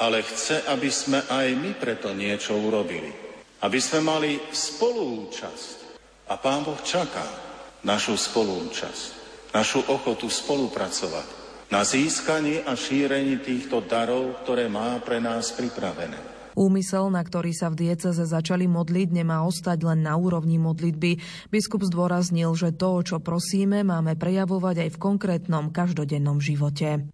ale 0.00 0.24
chce, 0.24 0.64
aby 0.64 0.88
sme 0.88 1.20
aj 1.28 1.46
my 1.52 1.70
preto 1.76 2.16
niečo 2.16 2.56
urobili. 2.56 3.12
Aby 3.60 3.78
sme 3.78 4.00
mali 4.00 4.40
spolúčasť. 4.40 5.76
A 6.32 6.40
Pán 6.40 6.64
Boh 6.64 6.80
čaká 6.80 7.28
našu 7.84 8.16
spolúčasť, 8.16 9.04
našu 9.52 9.84
ochotu 9.92 10.32
spolupracovať 10.32 11.28
na 11.68 11.84
získaní 11.84 12.64
a 12.64 12.72
šírení 12.72 13.44
týchto 13.44 13.84
darov, 13.84 14.40
ktoré 14.44 14.72
má 14.72 14.96
pre 15.04 15.20
nás 15.20 15.52
pripravené. 15.52 16.31
Úmysel, 16.54 17.08
na 17.12 17.22
ktorý 17.24 17.52
sa 17.56 17.72
v 17.72 17.88
dieceze 17.88 18.24
začali 18.24 18.68
modliť, 18.68 19.08
nemá 19.12 19.44
ostať 19.44 19.78
len 19.84 20.04
na 20.04 20.14
úrovni 20.16 20.60
modlitby. 20.60 21.18
Biskup 21.48 21.82
zdôraznil, 21.84 22.52
že 22.54 22.72
to, 22.76 23.00
čo 23.02 23.16
prosíme, 23.18 23.82
máme 23.82 24.16
prejavovať 24.16 24.88
aj 24.88 24.90
v 24.94 25.00
konkrétnom 25.00 25.72
každodennom 25.72 26.38
živote. 26.38 27.08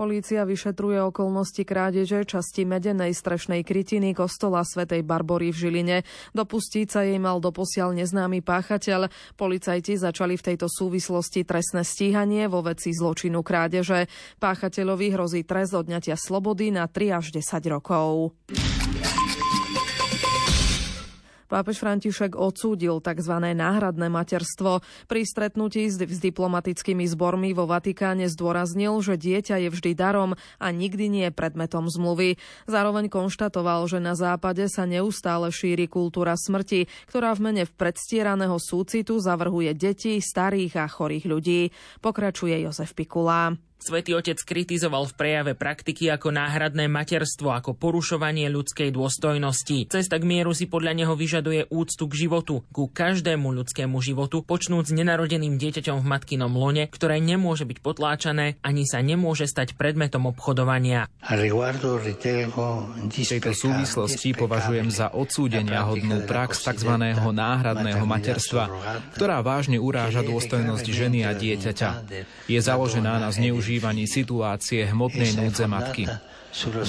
Polícia 0.00 0.48
vyšetruje 0.48 0.96
okolnosti 1.12 1.60
krádeže 1.60 2.24
časti 2.24 2.64
medenej 2.64 3.12
strešnej 3.12 3.60
krytiny 3.60 4.16
kostola 4.16 4.64
svätej 4.64 5.04
Barbory 5.04 5.52
v 5.52 5.60
Žiline. 5.60 5.98
Dopustiť 6.32 6.88
sa 6.88 7.04
jej 7.04 7.20
mal 7.20 7.36
doposiaľ 7.36 7.92
neznámy 7.92 8.40
páchateľ. 8.40 9.12
Policajti 9.36 10.00
začali 10.00 10.40
v 10.40 10.46
tejto 10.48 10.72
súvislosti 10.72 11.44
trestné 11.44 11.84
stíhanie 11.84 12.48
vo 12.48 12.64
veci 12.64 12.96
zločinu 12.96 13.44
krádeže. 13.44 14.08
Páchateľovi 14.40 15.12
hrozí 15.12 15.44
trest 15.44 15.76
odňatia 15.76 16.16
slobody 16.16 16.72
na 16.72 16.88
3 16.88 17.20
až 17.20 17.36
10 17.36 17.60
rokov. 17.68 18.32
Pápež 21.50 21.82
František 21.82 22.38
odsúdil 22.38 23.02
tzv. 23.02 23.34
náhradné 23.34 24.06
materstvo. 24.06 24.86
Pri 25.10 25.26
stretnutí 25.26 25.90
s, 25.90 25.98
diplomatickými 25.98 27.02
zbormi 27.10 27.50
vo 27.50 27.66
Vatikáne 27.66 28.30
zdôraznil, 28.30 28.94
že 29.02 29.18
dieťa 29.18 29.66
je 29.66 29.68
vždy 29.74 29.98
darom 29.98 30.38
a 30.62 30.66
nikdy 30.70 31.10
nie 31.10 31.26
predmetom 31.34 31.90
zmluvy. 31.90 32.38
Zároveň 32.70 33.10
konštatoval, 33.10 33.90
že 33.90 33.98
na 33.98 34.14
západe 34.14 34.70
sa 34.70 34.86
neustále 34.86 35.50
šíri 35.50 35.90
kultúra 35.90 36.38
smrti, 36.38 36.86
ktorá 37.10 37.34
v 37.34 37.50
mene 37.50 37.62
v 37.66 37.72
predstieraného 37.74 38.54
súcitu 38.62 39.18
zavrhuje 39.18 39.74
deti, 39.74 40.22
starých 40.22 40.78
a 40.78 40.86
chorých 40.86 41.26
ľudí. 41.26 41.74
Pokračuje 41.98 42.62
Jozef 42.62 42.94
Pikula. 42.94 43.69
Svetý 43.80 44.12
otec 44.12 44.36
kritizoval 44.44 45.08
v 45.08 45.16
prejave 45.16 45.52
praktiky 45.56 46.12
ako 46.12 46.36
náhradné 46.36 46.84
materstvo, 46.84 47.48
ako 47.48 47.72
porušovanie 47.72 48.52
ľudskej 48.52 48.92
dôstojnosti. 48.92 49.88
Cesta 49.88 50.20
k 50.20 50.28
mieru 50.28 50.52
si 50.52 50.68
podľa 50.68 50.92
neho 50.92 51.16
vyžaduje 51.16 51.64
úctu 51.72 52.04
k 52.04 52.28
životu, 52.28 52.60
ku 52.76 52.92
každému 52.92 53.48
ľudskému 53.56 53.96
životu, 54.04 54.44
počnúť 54.44 54.84
s 54.84 54.92
nenarodeným 54.92 55.56
dieťaťom 55.56 55.96
v 55.96 56.10
matkinom 56.12 56.52
lone, 56.52 56.92
ktoré 56.92 57.24
nemôže 57.24 57.64
byť 57.64 57.78
potláčané 57.80 58.60
ani 58.60 58.84
sa 58.84 59.00
nemôže 59.00 59.48
stať 59.48 59.80
predmetom 59.80 60.28
obchodovania. 60.28 61.08
V 61.24 61.40
tejto 63.08 63.52
súvislosti 63.56 64.36
považujem 64.36 64.92
za 64.92 65.08
odsúdenia 65.08 65.88
hodnú 65.88 66.28
prax 66.28 66.68
tzv. 66.68 67.16
náhradného 67.16 68.04
materstva, 68.04 68.68
ktorá 69.16 69.40
vážne 69.40 69.80
uráža 69.80 70.20
dôstojnosť 70.20 70.84
ženy 70.84 71.24
a 71.24 71.32
dieťaťa. 71.32 71.90
Je 72.44 72.60
založená 72.60 73.16
na 73.16 73.32
zneužívaní 73.32 73.69
využívaní 73.70 74.10
situácie 74.10 74.82
hmotnej 74.90 75.30
núdze 75.38 75.70
matky. 75.70 76.10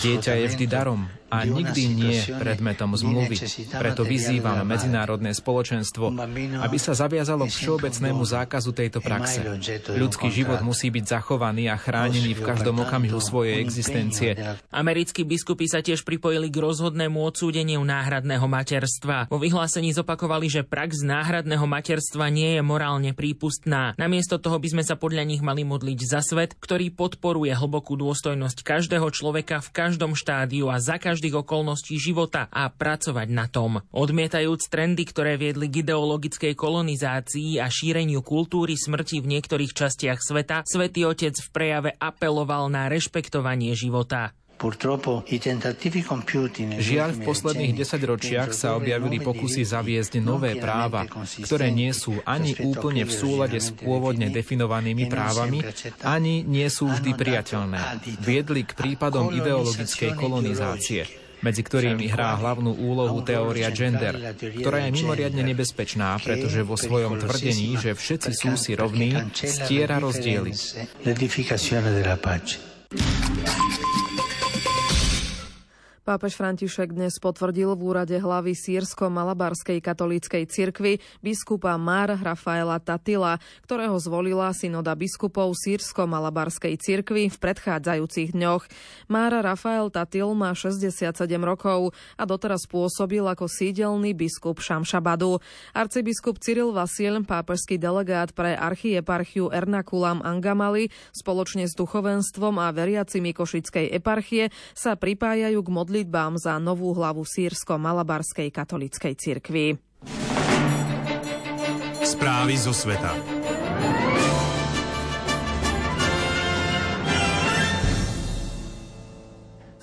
Dieťa 0.02 0.34
je 0.42 0.46
vždy 0.50 0.66
darom 0.66 1.06
a 1.32 1.48
nikdy 1.48 1.84
nie 1.88 2.20
predmetom 2.28 2.92
zmluvy. 3.00 3.40
Preto 3.72 4.04
vyzývam 4.04 4.68
medzinárodné 4.68 5.32
spoločenstvo, 5.32 6.12
aby 6.60 6.78
sa 6.78 6.92
zaviazalo 6.92 7.48
k 7.48 7.54
všeobecnému 7.56 8.20
zákazu 8.28 8.76
tejto 8.76 9.00
praxe. 9.00 9.40
Ľudský 9.88 10.28
život 10.28 10.60
musí 10.60 10.92
byť 10.92 11.06
zachovaný 11.08 11.72
a 11.72 11.80
chránený 11.80 12.36
v 12.36 12.44
každom 12.44 12.84
okamihu 12.84 13.24
svojej 13.24 13.64
existencie. 13.64 14.36
Americkí 14.76 15.24
biskupy 15.24 15.72
sa 15.72 15.80
tiež 15.80 16.04
pripojili 16.04 16.52
k 16.52 16.58
rozhodnému 16.60 17.24
odsúdeniu 17.24 17.80
náhradného 17.80 18.44
materstva. 18.52 19.32
Vo 19.32 19.40
vyhlásení 19.40 19.96
zopakovali, 19.96 20.52
že 20.52 20.68
prax 20.68 21.00
náhradného 21.08 21.64
materstva 21.64 22.28
nie 22.28 22.60
je 22.60 22.62
morálne 22.66 23.16
prípustná. 23.16 23.96
Namiesto 23.96 24.36
toho 24.36 24.60
by 24.60 24.68
sme 24.76 24.84
sa 24.84 25.00
podľa 25.00 25.24
nich 25.24 25.40
mali 25.40 25.64
modliť 25.64 26.00
za 26.04 26.20
svet, 26.20 26.60
ktorý 26.60 26.92
podporuje 26.92 27.56
hlbokú 27.56 27.96
dôstojnosť 27.96 28.66
každého 28.66 29.08
človeka 29.14 29.62
v 29.62 29.70
každom 29.70 30.18
štádiu 30.18 30.68
a 30.74 30.82
za 30.82 30.98
každý 30.98 31.21
každých 31.22 31.46
okolností 31.46 32.01
života 32.01 32.50
a 32.50 32.66
pracovať 32.74 33.30
na 33.30 33.46
tom. 33.46 33.78
Odmietajúc 33.94 34.74
trendy, 34.74 35.06
ktoré 35.06 35.38
viedli 35.38 35.70
k 35.70 35.86
ideologickej 35.86 36.58
kolonizácii 36.58 37.62
a 37.62 37.70
šíreniu 37.70 38.25
kultúry 38.25 38.74
smrti 38.74 39.22
v 39.22 39.38
niektorých 39.38 39.70
častiach 39.70 40.18
sveta, 40.18 40.66
Svetý 40.66 41.06
Otec 41.06 41.38
v 41.38 41.50
prejave 41.54 41.94
apeloval 41.94 42.74
na 42.74 42.90
rešpektovanie 42.90 43.78
života. 43.78 44.34
Žiaľ, 46.77 47.10
v 47.18 47.22
posledných 47.25 47.74
desaťročiach 47.82 48.53
sa 48.53 48.77
objavili 48.77 49.18
pokusy 49.18 49.65
zaviesť 49.65 50.22
nové 50.22 50.53
práva, 50.62 51.10
ktoré 51.41 51.74
nie 51.74 51.89
sú 51.98 52.22
ani 52.30 52.53
úplne 52.62 53.10
v 53.10 53.12
súlade 53.12 53.58
s 53.58 53.74
pôvodne 53.74 54.30
definovanými 54.30 55.10
právami, 55.10 55.65
ani 56.06 56.46
nie 56.46 56.70
sú 56.70 56.94
vždy 56.94 57.12
priateľné. 57.18 57.82
Viedli 58.22 58.62
k 58.62 58.77
prípadom 58.77 59.34
ideologickej 59.34 60.13
kolonizácie 60.13 61.32
medzi 61.41 61.65
ktorými 61.65 62.06
hrá 62.13 62.38
hlavnú 62.38 62.77
úlohu 62.77 63.25
teória 63.25 63.74
gender, 63.74 64.38
ktorá 64.38 64.86
je 64.86 64.94
mimoriadne 64.94 65.41
nebezpečná, 65.41 66.13
pretože 66.22 66.62
vo 66.62 66.77
svojom 66.77 67.18
tvrdení, 67.18 67.82
že 67.82 67.98
všetci 67.98 68.32
sú 68.38 68.53
si 68.56 68.77
rovní, 68.77 69.18
stiera 69.34 69.98
rozdiely. 69.98 70.53
Pápež 76.01 76.34
František 76.34 76.98
dnes 76.98 77.22
potvrdil 77.22 77.77
v 77.77 77.81
úrade 77.86 78.17
hlavy 78.17 78.58
sírsko-malabarskej 78.58 79.86
katolíckej 79.86 80.50
cirkvy 80.50 80.98
biskupa 81.22 81.77
Mar 81.77 82.10
Rafaela 82.10 82.81
Tatila, 82.81 83.38
ktorého 83.62 83.93
zvolila 84.01 84.50
synoda 84.50 84.98
biskupov 84.98 85.53
sírsko-malabarskej 85.53 86.74
cirkvy 86.81 87.29
v 87.29 87.38
predchádzajúcich 87.38 88.34
dňoch. 88.34 88.65
Mar 89.13 89.29
Rafael 89.29 89.93
Tatil 89.93 90.25
má 90.34 90.58
67 90.58 91.05
rokov 91.46 91.93
a 92.17 92.25
doteraz 92.25 92.65
pôsobil 92.65 93.22
ako 93.22 93.46
sídelný 93.46 94.17
biskup 94.17 94.58
Šamšabadu. 94.58 95.38
Arcibiskup 95.77 96.41
Cyril 96.41 96.74
Vasil, 96.74 97.22
pápežský 97.22 97.77
delegát 97.77 98.34
pre 98.34 98.58
archieparchiu 98.58 99.53
Ernakulam 99.53 100.25
Angamali, 100.25 100.89
spoločne 101.13 101.70
s 101.70 101.77
duchovenstvom 101.77 102.58
a 102.58 102.74
veriacimi 102.74 103.38
Košickej 103.38 103.93
eparchie 103.93 104.50
sa 104.74 104.98
pripájajú 104.98 105.62
k 105.62 105.70
modlitbe 105.70 105.90
modlitbám 105.91 106.39
za 106.39 106.55
novú 106.55 106.95
hlavu 106.95 107.27
sírsko-malabarskej 107.27 108.48
katolickej 108.48 109.12
cirkvi. 109.19 109.75
Správy 112.00 112.55
zo 112.55 112.71
sveta. 112.71 113.40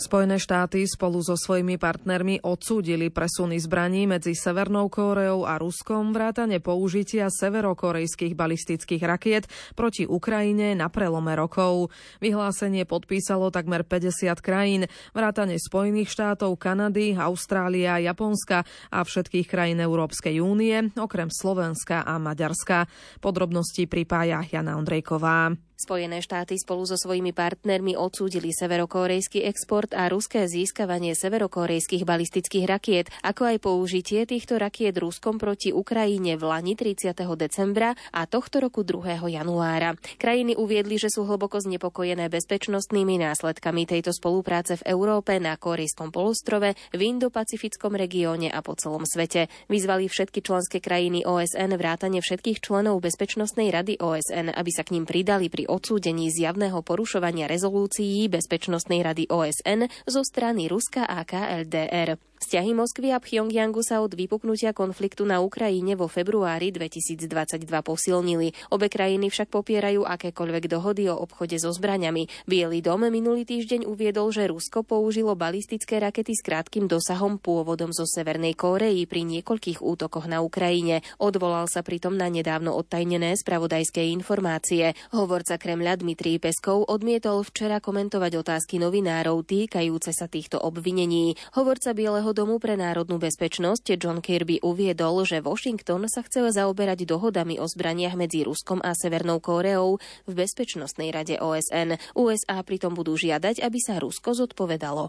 Spojené 0.08 0.40
štáty 0.40 0.88
spolu 0.88 1.20
so 1.20 1.36
svojimi 1.36 1.76
partnermi 1.76 2.40
odsúdili 2.40 3.12
presuny 3.12 3.60
zbraní 3.60 4.08
medzi 4.08 4.32
Severnou 4.32 4.88
Kóreou 4.88 5.44
a 5.44 5.60
Ruskom 5.60 6.16
vrátane 6.16 6.64
použitia 6.64 7.28
severokorejských 7.28 8.32
balistických 8.32 9.04
rakiet 9.04 9.44
proti 9.76 10.08
Ukrajine 10.08 10.72
na 10.72 10.88
prelome 10.88 11.36
rokov. 11.36 11.92
Vyhlásenie 12.24 12.88
podpísalo 12.88 13.52
takmer 13.52 13.84
50 13.84 14.32
krajín, 14.40 14.88
vrátane 15.12 15.60
Spojených 15.60 16.08
štátov, 16.08 16.56
Kanady, 16.56 17.12
Austrália, 17.12 18.00
Japonska 18.00 18.64
a 18.88 19.04
všetkých 19.04 19.44
krajín 19.44 19.76
Európskej 19.76 20.40
únie, 20.40 20.88
okrem 20.96 21.28
Slovenska 21.28 22.00
a 22.08 22.16
Maďarska. 22.16 22.88
Podrobnosti 23.20 23.84
pripája 23.84 24.40
Jana 24.40 24.80
Ondrejková. 24.80 25.67
Spojené 25.78 26.18
štáty 26.18 26.58
spolu 26.58 26.90
so 26.90 26.98
svojimi 26.98 27.30
partnermi 27.30 27.94
odsúdili 27.94 28.50
severokórejský 28.50 29.46
export 29.46 29.94
a 29.94 30.10
ruské 30.10 30.42
získavanie 30.50 31.14
severokorejských 31.14 32.02
balistických 32.02 32.66
rakiet, 32.66 33.06
ako 33.22 33.46
aj 33.46 33.56
použitie 33.62 34.26
týchto 34.26 34.58
rakiet 34.58 34.98
Ruskom 34.98 35.38
proti 35.38 35.70
Ukrajine 35.70 36.34
v 36.34 36.50
Lani 36.50 36.74
30. 36.74 37.14
decembra 37.38 37.94
a 38.10 38.26
tohto 38.26 38.58
roku 38.58 38.82
2. 38.82 39.22
januára. 39.30 39.94
Krajiny 40.18 40.58
uviedli, 40.58 40.98
že 40.98 41.14
sú 41.14 41.22
hlboko 41.30 41.62
znepokojené 41.62 42.26
bezpečnostnými 42.26 43.22
následkami 43.22 43.86
tejto 43.86 44.10
spolupráce 44.10 44.82
v 44.82 44.98
Európe, 44.98 45.38
na 45.38 45.54
Korejskom 45.54 46.10
polostrove, 46.10 46.74
v 46.90 47.00
Indo-Pacifickom 47.06 47.94
regióne 47.94 48.50
a 48.50 48.66
po 48.66 48.74
celom 48.74 49.06
svete. 49.06 49.46
Vyzvali 49.70 50.10
všetky 50.10 50.42
členské 50.42 50.82
krajiny 50.82 51.22
OSN 51.22 51.70
vrátane 51.78 52.18
všetkých 52.18 52.66
členov 52.66 52.98
Bezpečnostnej 52.98 53.70
rady 53.70 54.02
OSN, 54.02 54.50
aby 54.50 54.70
sa 54.74 54.82
k 54.82 54.98
ním 54.98 55.06
pridali 55.06 55.46
pri 55.46 55.67
odsúdení 55.68 56.32
zjavného 56.32 56.80
porušovania 56.80 57.44
rezolúcií 57.46 58.26
Bezpečnostnej 58.32 59.04
rady 59.04 59.28
OSN 59.28 59.86
zo 60.08 60.24
strany 60.24 60.66
Ruska 60.66 61.04
a 61.04 61.22
KLDR. 61.22 62.27
Vzťahy 62.38 62.70
Moskvy 62.70 63.10
a 63.10 63.18
Pyongyangu 63.18 63.82
sa 63.82 63.98
od 63.98 64.14
vypuknutia 64.14 64.70
konfliktu 64.70 65.26
na 65.26 65.42
Ukrajine 65.42 65.98
vo 65.98 66.06
februári 66.06 66.70
2022 66.70 67.66
posilnili. 67.82 68.54
Obe 68.70 68.86
krajiny 68.86 69.26
však 69.26 69.50
popierajú 69.50 70.06
akékoľvek 70.06 70.70
dohody 70.70 71.10
o 71.10 71.18
obchode 71.18 71.58
so 71.58 71.74
zbraňami. 71.74 72.30
Bielý 72.46 72.78
dom 72.78 73.10
minulý 73.10 73.42
týždeň 73.42 73.90
uviedol, 73.90 74.30
že 74.30 74.46
Rusko 74.46 74.86
použilo 74.86 75.34
balistické 75.34 75.98
rakety 75.98 76.38
s 76.38 76.46
krátkým 76.46 76.86
dosahom 76.86 77.42
pôvodom 77.42 77.90
zo 77.90 78.06
Severnej 78.06 78.54
Kórei 78.54 79.02
pri 79.10 79.26
niekoľkých 79.26 79.82
útokoch 79.82 80.30
na 80.30 80.38
Ukrajine. 80.38 81.02
Odvolal 81.18 81.66
sa 81.66 81.82
pritom 81.82 82.14
na 82.14 82.30
nedávno 82.30 82.70
odtajnené 82.78 83.34
spravodajské 83.34 84.06
informácie. 84.14 84.94
Hovorca 85.10 85.58
Kremľa 85.58 85.98
Dmitrij 85.98 86.38
Peskov 86.38 86.86
odmietol 86.86 87.42
včera 87.42 87.82
komentovať 87.82 88.32
otázky 88.38 88.78
novinárov 88.78 89.42
týkajúce 89.42 90.14
sa 90.14 90.30
týchto 90.30 90.62
obvinení. 90.62 91.34
Hovorca 91.58 91.90
Bieleho 91.90 92.27
Bieleho 92.28 92.44
domu 92.44 92.60
pre 92.60 92.76
národnú 92.76 93.16
bezpečnosť 93.16 93.96
John 93.96 94.20
Kirby 94.20 94.60
uviedol, 94.60 95.24
že 95.24 95.40
Washington 95.40 96.12
sa 96.12 96.20
chcel 96.20 96.52
zaoberať 96.52 97.08
dohodami 97.08 97.56
o 97.56 97.64
zbraniach 97.64 98.20
medzi 98.20 98.44
Ruskom 98.44 98.84
a 98.84 98.92
Severnou 98.92 99.40
Kóreou 99.40 99.96
v 100.28 100.32
Bezpečnostnej 100.36 101.08
rade 101.08 101.40
OSN. 101.40 101.96
USA 102.12 102.60
pritom 102.60 102.92
budú 102.92 103.16
žiadať, 103.16 103.64
aby 103.64 103.80
sa 103.80 103.96
Rusko 103.96 104.36
zodpovedalo. 104.44 105.08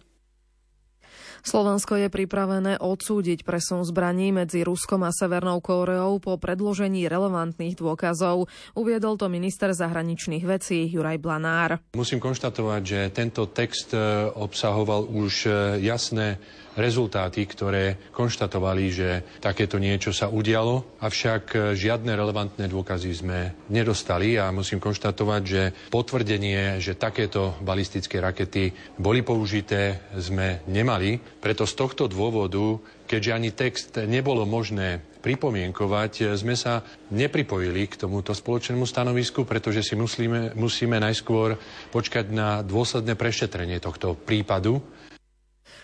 Slovensko 1.43 1.95
je 1.95 2.11
pripravené 2.11 2.77
odsúdiť 2.79 3.47
presun 3.47 3.87
zbraní 3.87 4.35
medzi 4.35 4.63
Ruskom 4.67 5.07
a 5.07 5.11
Severnou 5.11 5.63
Kóreou 5.63 6.19
po 6.19 6.35
predložení 6.35 7.07
relevantných 7.07 7.79
dôkazov. 7.79 8.51
Uviedol 8.75 9.15
to 9.15 9.31
minister 9.31 9.71
zahraničných 9.71 10.43
vecí 10.43 10.87
Juraj 10.91 11.19
Blanár. 11.21 11.79
Musím 11.95 12.19
konštatovať, 12.19 12.81
že 12.83 12.99
tento 13.15 13.47
text 13.51 13.95
e, 13.95 13.99
obsahoval 14.35 15.07
už 15.07 15.33
e, 15.47 15.51
jasné 15.83 16.39
rezultáty, 16.79 17.43
ktoré 17.43 18.11
konštatovali, 18.15 18.85
že 18.87 19.09
takéto 19.43 19.75
niečo 19.75 20.15
sa 20.15 20.31
udialo, 20.31 20.99
avšak 21.03 21.43
e, 21.51 21.57
žiadne 21.75 22.15
relevantné 22.15 22.71
dôkazy 22.71 23.11
sme 23.11 23.39
nedostali 23.67 24.39
a 24.39 24.47
musím 24.55 24.79
konštatovať, 24.79 25.41
že 25.43 25.61
potvrdenie, 25.91 26.79
že 26.79 26.95
takéto 26.95 27.59
balistické 27.59 28.23
rakety 28.23 28.71
boli 28.95 29.21
použité, 29.21 30.07
sme 30.15 30.63
nemali. 30.71 31.28
Preto 31.37 31.63
z 31.63 31.73
tohto 31.77 32.09
dôvodu 32.09 32.81
keďže 33.09 33.31
ani 33.33 33.49
text 33.49 33.89
nebolo 34.05 34.45
možné 34.45 35.01
pripomienkovať, 35.25 36.37
sme 36.37 36.53
sa 36.53 36.85
nepripojili 37.09 37.89
k 37.89 38.05
tomuto 38.05 38.37
spoločnému 38.37 38.85
stanovisku, 38.85 39.49
pretože 39.49 39.81
si 39.81 39.97
musíme, 39.97 40.53
musíme 40.53 41.01
najskôr 41.01 41.57
počkať 41.89 42.29
na 42.29 42.61
dôsledné 42.61 43.17
prešetrenie 43.17 43.81
tohto 43.81 44.13
prípadu 44.13 44.77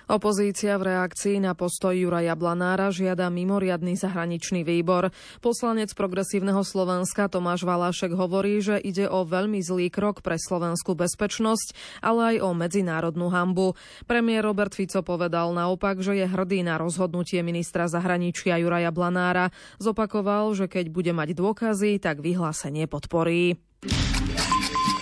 Opozícia 0.05 0.77
v 0.77 0.93
reakcii 0.93 1.41
na 1.41 1.57
postoj 1.57 1.97
Juraja 1.97 2.37
Blanára 2.37 2.93
žiada 2.93 3.25
mimoriadný 3.33 3.97
zahraničný 3.97 4.61
výbor. 4.61 5.09
Poslanec 5.41 5.89
progresívneho 5.97 6.61
Slovenska 6.61 7.25
Tomáš 7.25 7.65
Valášek 7.65 8.13
hovorí, 8.13 8.61
že 8.61 8.77
ide 8.77 9.09
o 9.09 9.25
veľmi 9.25 9.65
zlý 9.65 9.89
krok 9.89 10.21
pre 10.21 10.37
slovenskú 10.37 10.93
bezpečnosť, 10.93 11.73
ale 12.05 12.37
aj 12.37 12.45
o 12.45 12.49
medzinárodnú 12.53 13.33
hambu. 13.33 13.73
Premiér 14.05 14.45
Robert 14.45 14.77
Fico 14.77 15.01
povedal 15.01 15.49
naopak, 15.57 15.97
že 16.05 16.21
je 16.21 16.29
hrdý 16.29 16.61
na 16.61 16.77
rozhodnutie 16.77 17.41
ministra 17.41 17.89
zahraničia 17.89 18.61
Juraja 18.61 18.93
Blanára. 18.93 19.49
Zopakoval, 19.81 20.53
že 20.53 20.69
keď 20.69 20.93
bude 20.93 21.17
mať 21.17 21.33
dôkazy, 21.33 21.97
tak 21.97 22.21
vyhlásenie 22.21 22.85
podporí. 22.85 23.57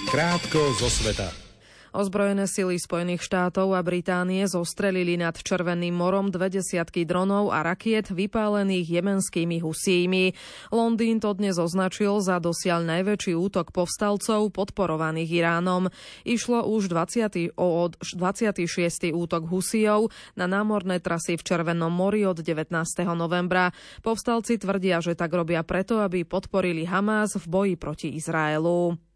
Krátko 0.08 0.62
zo 0.80 0.88
sveta. 0.88 1.53
Ozbrojené 1.94 2.50
sily 2.50 2.82
Spojených 2.82 3.22
štátov 3.22 3.78
a 3.78 3.86
Británie 3.86 4.50
zostrelili 4.50 5.14
nad 5.14 5.38
Červeným 5.38 5.94
morom 5.94 6.34
dve 6.34 6.50
desiatky 6.50 7.06
dronov 7.06 7.54
a 7.54 7.62
rakiet 7.62 8.10
vypálených 8.10 8.98
jemenskými 8.98 9.62
husími. 9.62 10.34
Londýn 10.74 11.22
to 11.22 11.38
dnes 11.38 11.62
označil 11.62 12.18
za 12.26 12.42
dosiaľ 12.42 12.90
najväčší 12.90 13.38
útok 13.38 13.70
povstalcov 13.70 14.50
podporovaných 14.50 15.46
Iránom. 15.46 15.94
Išlo 16.26 16.66
už 16.66 16.90
20. 16.90 17.54
o 17.62 17.86
26. 17.94 18.66
útok 19.14 19.46
husijov 19.46 20.10
na 20.34 20.50
námorné 20.50 20.98
trasy 20.98 21.38
v 21.38 21.46
Červenom 21.46 21.94
mori 21.94 22.26
od 22.26 22.42
19. 22.42 22.74
novembra. 23.14 23.70
Povstalci 24.02 24.58
tvrdia, 24.58 24.98
že 24.98 25.14
tak 25.14 25.30
robia 25.30 25.62
preto, 25.62 26.02
aby 26.02 26.26
podporili 26.26 26.90
Hamás 26.90 27.38
v 27.38 27.46
boji 27.46 27.74
proti 27.78 28.18
Izraelu. 28.18 29.13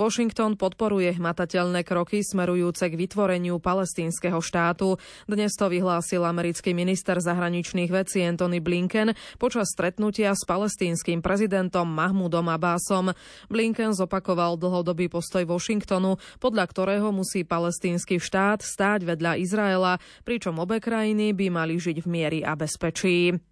Washington 0.00 0.56
podporuje 0.56 1.12
hmatateľné 1.20 1.84
kroky 1.84 2.24
smerujúce 2.24 2.88
k 2.88 2.96
vytvoreniu 2.96 3.60
palestínskeho 3.60 4.40
štátu. 4.40 4.96
Dnes 5.28 5.52
to 5.58 5.68
vyhlásil 5.68 6.24
americký 6.24 6.72
minister 6.72 7.20
zahraničných 7.20 7.92
vecí 7.92 8.24
Anthony 8.24 8.64
Blinken 8.64 9.12
počas 9.36 9.68
stretnutia 9.74 10.32
s 10.32 10.48
palestínskym 10.48 11.20
prezidentom 11.20 11.84
Mahmudom 11.84 12.48
Abbasom. 12.48 13.12
Blinken 13.52 13.92
zopakoval 13.92 14.56
dlhodobý 14.56 15.12
postoj 15.12 15.44
Washingtonu, 15.44 16.16
podľa 16.40 16.64
ktorého 16.70 17.12
musí 17.12 17.44
palestínsky 17.44 18.16
štát 18.16 18.64
stáť 18.64 19.04
vedľa 19.04 19.36
Izraela, 19.36 20.00
pričom 20.24 20.56
obe 20.62 20.80
krajiny 20.80 21.36
by 21.36 21.52
mali 21.52 21.76
žiť 21.76 22.00
v 22.00 22.06
miery 22.08 22.40
a 22.40 22.56
bezpečí. 22.56 23.49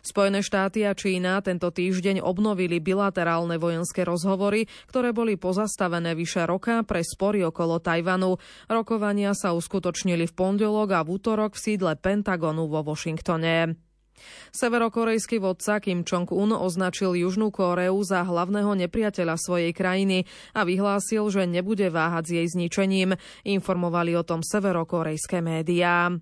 Spojené 0.00 0.40
štáty 0.40 0.84
a 0.86 0.92
Čína 0.96 1.40
tento 1.40 1.68
týždeň 1.70 2.22
obnovili 2.24 2.78
bilaterálne 2.78 3.56
vojenské 3.56 4.04
rozhovory, 4.06 4.66
ktoré 4.90 5.14
boli 5.14 5.36
pozastavené 5.36 6.12
vyše 6.14 6.46
roka 6.48 6.82
pre 6.84 7.04
spory 7.04 7.44
okolo 7.46 7.82
Tajvanu. 7.82 8.38
Rokovania 8.68 9.36
sa 9.36 9.54
uskutočnili 9.56 10.28
v 10.28 10.36
pondelok 10.36 10.88
a 10.96 11.00
v 11.02 11.20
útorok 11.20 11.54
v 11.56 11.62
sídle 11.62 11.92
Pentagonu 11.98 12.66
vo 12.70 12.82
Washingtone. 12.86 13.76
Severokorejský 14.52 15.40
vodca 15.40 15.80
Kim 15.80 16.04
Jong-un 16.04 16.52
označil 16.52 17.16
Južnú 17.16 17.48
Kóreu 17.48 17.96
za 18.04 18.20
hlavného 18.20 18.76
nepriateľa 18.76 19.40
svojej 19.40 19.72
krajiny 19.72 20.28
a 20.52 20.68
vyhlásil, 20.68 21.24
že 21.32 21.48
nebude 21.48 21.88
váhať 21.88 22.24
s 22.28 22.34
jej 22.36 22.46
zničením. 22.52 23.16
Informovali 23.48 24.12
o 24.18 24.26
tom 24.26 24.44
severokorejské 24.44 25.40
médiá. 25.40 26.12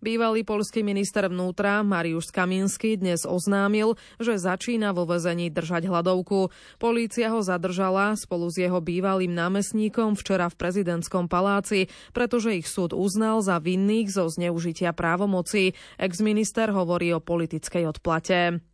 Bývalý 0.00 0.48
polský 0.48 0.80
minister 0.80 1.28
vnútra 1.28 1.84
Mariusz 1.84 2.32
Kaminsky 2.32 2.96
dnes 2.96 3.28
oznámil, 3.28 4.00
že 4.16 4.40
začína 4.40 4.96
vo 4.96 5.04
vezení 5.04 5.52
držať 5.52 5.92
hladovku. 5.92 6.48
Polícia 6.80 7.28
ho 7.28 7.44
zadržala 7.44 8.16
spolu 8.16 8.48
s 8.48 8.56
jeho 8.56 8.80
bývalým 8.80 9.36
námestníkom 9.36 10.16
včera 10.16 10.48
v 10.48 10.56
prezidentskom 10.56 11.28
paláci, 11.28 11.92
pretože 12.16 12.56
ich 12.56 12.64
súd 12.64 12.96
uznal 12.96 13.44
za 13.44 13.60
vinných 13.60 14.08
zo 14.08 14.24
zneužitia 14.24 14.96
právomoci. 14.96 15.76
Ex-minister 16.00 16.72
hovorí 16.72 17.12
o 17.12 17.20
politickej 17.20 17.92
odplate. 17.92 18.64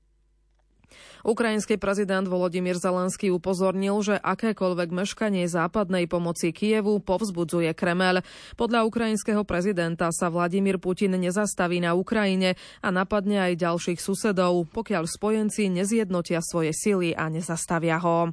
Ukrajinský 1.27 1.75
prezident 1.75 2.23
Volodymyr 2.23 2.79
Zelenský 2.79 3.35
upozornil, 3.35 3.99
že 3.99 4.15
akékoľvek 4.23 4.95
meškanie 4.95 5.51
západnej 5.51 6.07
pomoci 6.07 6.55
Kievu 6.55 7.03
povzbudzuje 7.03 7.75
Kremel. 7.75 8.23
Podľa 8.55 8.87
ukrajinského 8.87 9.43
prezidenta 9.43 10.15
sa 10.15 10.31
Vladimír 10.31 10.79
Putin 10.79 11.19
nezastaví 11.19 11.83
na 11.83 11.99
Ukrajine 11.99 12.55
a 12.79 12.95
napadne 12.95 13.43
aj 13.43 13.59
ďalších 13.59 13.99
susedov, 13.99 14.71
pokiaľ 14.71 15.11
spojenci 15.11 15.67
nezjednotia 15.67 16.39
svoje 16.47 16.71
sily 16.71 17.11
a 17.11 17.27
nezastavia 17.27 17.99
ho. 17.99 18.31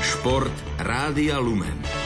Šport 0.00 0.56
Rádia 0.80 1.36
Lumen. 1.36 1.97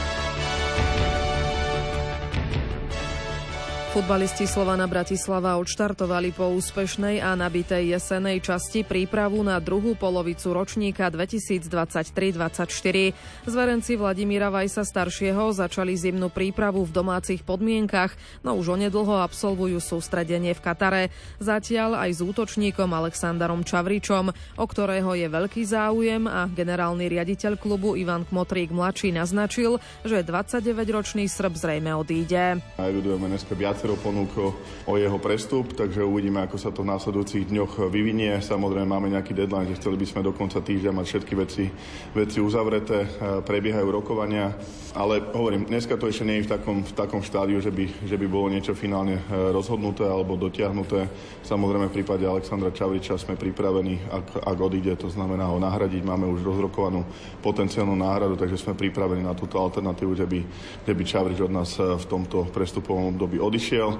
Futbalisti 3.93 4.49
Slovana 4.49 4.89
Bratislava 4.89 5.53
odštartovali 5.61 6.33
po 6.33 6.49
úspešnej 6.49 7.21
a 7.21 7.37
nabitej 7.37 7.93
jesenej 7.93 8.41
časti 8.41 8.81
prípravu 8.81 9.37
na 9.45 9.61
druhú 9.61 9.93
polovicu 9.93 10.49
ročníka 10.49 11.13
2023-2024. 11.13 13.13
Zverenci 13.45 13.93
Vladimíra 13.93 14.49
Vajsa 14.49 14.81
staršieho 14.81 15.53
začali 15.53 15.93
zimnú 15.93 16.33
prípravu 16.33 16.89
v 16.89 16.91
domácich 17.05 17.45
podmienkach, 17.45 18.17
no 18.41 18.57
už 18.57 18.81
onedlho 18.81 19.21
absolvujú 19.21 19.77
sústredenie 19.77 20.57
v 20.57 20.63
Katare. 20.65 21.03
Zatiaľ 21.37 22.01
aj 22.01 22.17
s 22.17 22.25
útočníkom 22.25 22.89
Alexandarom 22.97 23.61
Čavričom, 23.61 24.33
o 24.57 24.65
ktorého 24.65 25.13
je 25.13 25.29
veľký 25.29 25.69
záujem 25.69 26.25
a 26.25 26.49
generálny 26.49 27.13
riaditeľ 27.13 27.61
klubu 27.61 27.93
Ivan 27.93 28.25
Kmotrík 28.25 28.73
mladší 28.73 29.13
naznačil, 29.13 29.77
že 30.01 30.25
29-ročný 30.25 31.29
Srb 31.29 31.53
zrejme 31.53 31.93
odíde. 31.93 32.57
viac 33.53 33.82
viacero 33.83 33.99
ponúk 33.99 34.31
o 34.87 34.95
jeho 34.95 35.19
prestup, 35.19 35.75
takže 35.75 36.07
uvidíme, 36.07 36.39
ako 36.39 36.55
sa 36.55 36.71
to 36.71 36.87
v 36.87 36.95
následujúcich 36.95 37.51
dňoch 37.51 37.91
vyvinie. 37.91 38.39
Samozrejme 38.39 38.87
máme 38.87 39.11
nejaký 39.11 39.35
deadline, 39.35 39.67
že 39.67 39.83
chceli 39.83 39.99
by 39.99 40.07
sme 40.07 40.23
do 40.23 40.31
konca 40.31 40.63
týždňa 40.63 40.95
mať 40.95 41.05
všetky 41.11 41.33
veci, 41.35 41.67
veci 42.15 42.39
uzavreté, 42.39 43.03
e, 43.03 43.07
prebiehajú 43.43 43.83
rokovania, 43.91 44.55
ale 44.95 45.19
hovorím, 45.35 45.67
dneska 45.67 45.99
to 45.99 46.07
ešte 46.07 46.23
nie 46.23 46.39
je 46.39 46.47
v 46.47 46.53
takom, 46.55 46.79
v 46.79 46.93
takom 46.95 47.19
štádiu, 47.19 47.59
že 47.59 47.75
by, 47.75 48.07
že 48.07 48.15
by 48.15 48.23
bolo 48.23 48.47
niečo 48.47 48.71
finálne 48.71 49.19
e, 49.19 49.51
rozhodnuté 49.51 50.07
alebo 50.07 50.39
dotiahnuté. 50.39 51.11
Samozrejme 51.43 51.91
v 51.91 51.95
prípade 51.99 52.23
Alexandra 52.23 52.71
Čavriča 52.71 53.19
sme 53.19 53.35
pripravení, 53.35 53.99
ak, 54.07 54.47
ak 54.47 54.57
odíde, 54.63 54.95
to 54.95 55.11
znamená 55.11 55.51
ho 55.51 55.59
nahradiť. 55.59 56.07
Máme 56.07 56.23
už 56.31 56.39
rozrokovanú 56.39 57.03
potenciálnu 57.43 57.99
náhradu, 57.99 58.39
takže 58.39 58.55
sme 58.55 58.79
pripravení 58.79 59.27
na 59.27 59.35
túto 59.35 59.59
alternatívu, 59.59 60.15
že 60.15 60.23
by, 60.23 60.39
že 60.87 60.93
by 60.95 61.03
Čavrič 61.03 61.39
od 61.43 61.51
nás 61.51 61.75
e, 61.75 61.83
v 61.83 62.05
tomto 62.07 62.47
prestupovom 62.47 63.11
období 63.11 63.43
odišiel 63.43 63.72
prišiel. 63.73 63.97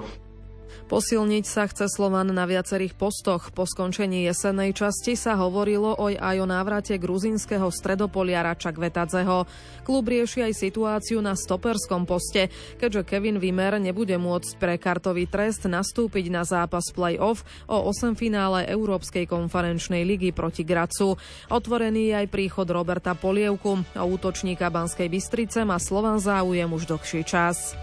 Posilniť 0.84 1.46
sa 1.48 1.66
chce 1.66 1.90
Slovan 1.90 2.30
na 2.30 2.46
viacerých 2.46 2.94
postoch. 2.94 3.50
Po 3.56 3.66
skončení 3.66 4.30
jesennej 4.30 4.78
časti 4.78 5.18
sa 5.18 5.34
hovorilo 5.40 5.98
aj 5.98 6.36
o 6.38 6.46
návrate 6.46 7.02
gruzínskeho 7.02 7.72
stredopoliara 7.74 8.54
Čakvetadzeho. 8.54 9.48
Klub 9.88 10.06
rieši 10.06 10.46
aj 10.46 10.54
situáciu 10.54 11.24
na 11.24 11.34
stoperskom 11.34 12.06
poste, 12.06 12.54
keďže 12.78 13.10
Kevin 13.10 13.42
Vimer 13.42 13.80
nebude 13.82 14.14
môcť 14.22 14.52
pre 14.60 14.76
kartový 14.78 15.26
trest 15.26 15.66
nastúpiť 15.66 16.30
na 16.30 16.46
zápas 16.46 16.86
play-off 16.94 17.42
o 17.66 17.90
8 17.90 18.14
finále 18.14 18.68
Európskej 18.70 19.26
konferenčnej 19.26 20.06
ligy 20.06 20.30
proti 20.30 20.62
Gracu. 20.62 21.18
Otvorený 21.50 22.14
je 22.14 22.16
aj 22.22 22.28
príchod 22.30 22.68
Roberta 22.70 23.18
Polievku. 23.18 23.82
O 23.98 24.06
útočníka 24.14 24.70
Banskej 24.70 25.10
Bystrice 25.10 25.66
má 25.66 25.82
Slovan 25.82 26.22
záujem 26.22 26.70
už 26.70 26.86
dlhší 26.92 27.26
čas. 27.26 27.74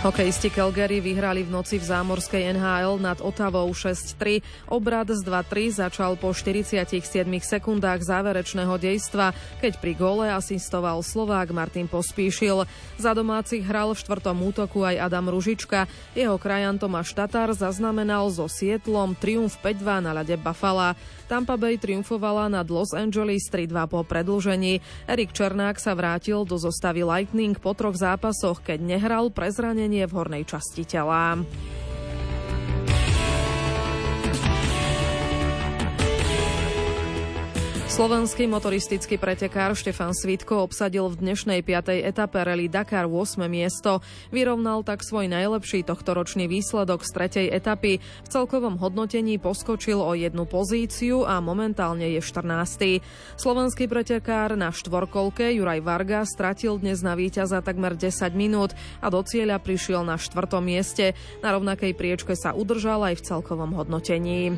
Hokejisti 0.00 0.48
Calgary 0.48 0.96
vyhrali 0.96 1.44
v 1.44 1.52
noci 1.52 1.76
v 1.76 1.84
zámorskej 1.84 2.56
NHL 2.56 3.04
nad 3.04 3.20
Otavou 3.20 3.68
6-3. 3.68 4.40
Obrad 4.72 5.12
z 5.12 5.20
2-3 5.20 5.76
začal 5.76 6.16
po 6.16 6.32
47 6.32 7.04
sekundách 7.44 8.00
záverečného 8.00 8.80
dejstva, 8.80 9.36
keď 9.60 9.76
pri 9.76 9.92
gole 9.92 10.24
asistoval 10.32 11.04
Slovák 11.04 11.52
Martin 11.52 11.84
Pospíšil. 11.84 12.64
Za 12.96 13.12
domácich 13.12 13.60
hral 13.60 13.92
v 13.92 14.00
štvrtom 14.00 14.40
útoku 14.40 14.88
aj 14.88 15.04
Adam 15.04 15.28
Ružička. 15.28 15.84
Jeho 16.16 16.40
krajan 16.40 16.80
Tomáš 16.80 17.12
Tatar 17.12 17.52
zaznamenal 17.52 18.32
so 18.32 18.48
Sietlom 18.48 19.12
triumf 19.12 19.60
5-2 19.60 20.00
na 20.00 20.16
ľade 20.16 20.40
Buffalo. 20.40 20.96
Tampa 21.30 21.54
Bay 21.54 21.78
triumfovala 21.78 22.50
nad 22.50 22.66
Los 22.66 22.90
Angeles 22.90 23.46
3-2 23.54 23.86
po 23.86 24.02
predlžení. 24.02 24.82
Erik 25.06 25.30
Černák 25.30 25.78
sa 25.78 25.94
vrátil 25.94 26.42
do 26.42 26.58
zostavy 26.58 27.06
Lightning 27.06 27.54
po 27.54 27.70
troch 27.70 27.94
zápasoch, 27.94 28.58
keď 28.66 28.82
nehral 28.82 29.30
pre 29.30 29.46
zranenie 29.54 30.10
v 30.10 30.16
hornej 30.18 30.42
časti 30.42 30.82
tela. 30.82 31.38
Slovenský 37.90 38.46
motoristický 38.46 39.18
pretekár 39.18 39.74
Štefan 39.74 40.14
Svitko 40.14 40.62
obsadil 40.62 41.10
v 41.10 41.26
dnešnej 41.26 41.66
5. 41.66 42.06
etape 42.06 42.38
Rally 42.38 42.70
Dakar 42.70 43.10
8. 43.10 43.50
miesto. 43.50 43.98
Vyrovnal 44.30 44.86
tak 44.86 45.02
svoj 45.02 45.26
najlepší 45.26 45.82
tohtoročný 45.82 46.46
výsledok 46.46 47.02
z 47.02 47.10
tretej 47.10 47.46
etapy. 47.50 47.98
V 47.98 48.28
celkovom 48.30 48.78
hodnotení 48.78 49.42
poskočil 49.42 49.98
o 49.98 50.14
jednu 50.14 50.46
pozíciu 50.46 51.26
a 51.26 51.42
momentálne 51.42 52.06
je 52.14 52.22
14. 52.22 53.02
Slovenský 53.34 53.90
pretekár 53.90 54.54
na 54.54 54.70
štvorkolke 54.70 55.50
Juraj 55.58 55.82
Varga 55.82 56.22
stratil 56.22 56.78
dnes 56.78 57.02
na 57.02 57.18
víťaza 57.18 57.58
takmer 57.58 57.98
10 57.98 58.22
minút 58.38 58.70
a 59.02 59.10
do 59.10 59.18
cieľa 59.26 59.58
prišiel 59.58 60.06
na 60.06 60.14
štvrtom 60.14 60.62
mieste. 60.62 61.18
Na 61.42 61.58
rovnakej 61.58 61.98
priečke 61.98 62.38
sa 62.38 62.54
udržal 62.54 63.02
aj 63.10 63.18
v 63.18 63.26
celkovom 63.34 63.74
hodnotení. 63.74 64.54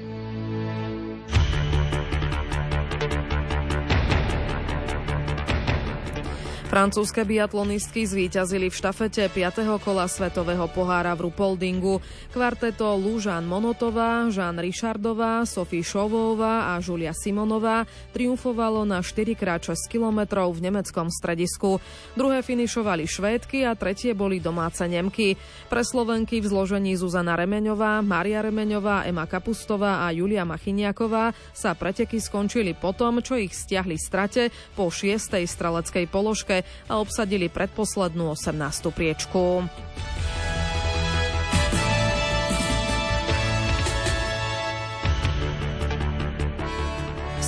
Francúzske 6.73 7.29
biatlonistky 7.29 8.09
zvíťazili 8.09 8.73
v 8.73 8.79
štafete 8.81 9.29
5. 9.29 9.61
kola 9.85 10.09
Svetového 10.09 10.65
pohára 10.73 11.13
v 11.13 11.29
Rupoldingu. 11.29 12.01
Kvarteto 12.33 12.97
Lúžan 12.97 13.45
Monotová, 13.45 14.25
Žán 14.33 14.57
Richardová, 14.57 15.45
Sofie 15.45 15.85
Šovová 15.85 16.73
a 16.73 16.81
Žulia 16.81 17.13
Simonová 17.13 17.85
triumfovalo 18.17 18.89
na 18.89 19.05
4x6 19.05 19.85
km 19.85 20.49
v 20.49 20.59
nemeckom 20.65 21.13
stredisku. 21.13 21.77
Druhé 22.17 22.41
finišovali 22.41 23.05
Švédky 23.05 23.69
a 23.69 23.77
tretie 23.77 24.17
boli 24.17 24.41
domáce 24.41 24.81
Nemky. 24.89 25.37
Pre 25.69 25.85
Slovenky 25.85 26.41
v 26.41 26.49
zložení 26.49 26.97
Zuzana 26.97 27.37
Remeňová, 27.37 28.01
Maria 28.01 28.41
Remeňová, 28.41 29.05
Ema 29.05 29.29
Kapustová 29.29 30.09
a 30.09 30.17
Julia 30.17 30.49
Machiniaková 30.49 31.37
sa 31.53 31.77
preteky 31.77 32.17
skončili 32.17 32.73
potom, 32.73 33.21
čo 33.21 33.37
ich 33.37 33.53
stiahli 33.53 34.01
strate 34.01 34.49
po 34.73 34.89
šiestej 34.89 35.45
streleckej 35.45 36.09
položke 36.09 36.62
a 36.91 36.99
obsadili 36.99 37.47
predposlednú 37.53 38.35
18. 38.35 38.93
priečku. 38.93 39.67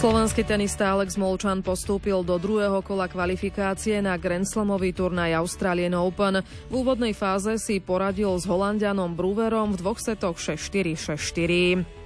Slovenský 0.05 0.45
tenista 0.45 0.93
Alex 0.93 1.17
Molčan 1.17 1.65
postúpil 1.65 2.21
do 2.29 2.37
druhého 2.37 2.85
kola 2.85 3.09
kvalifikácie 3.09 4.05
na 4.05 4.21
Grand 4.21 4.45
Slamový 4.45 4.93
turnaj 4.93 5.33
Australian 5.41 5.97
Open. 5.97 6.45
V 6.69 6.73
úvodnej 6.85 7.17
fáze 7.17 7.57
si 7.57 7.81
poradil 7.81 8.37
s 8.37 8.45
Holandianom 8.45 9.17
Bruverom 9.17 9.73
v 9.73 9.81
dvoch 9.81 9.97
setoch 9.97 10.37
6-4, 10.37 11.17
6-4. 11.17 12.04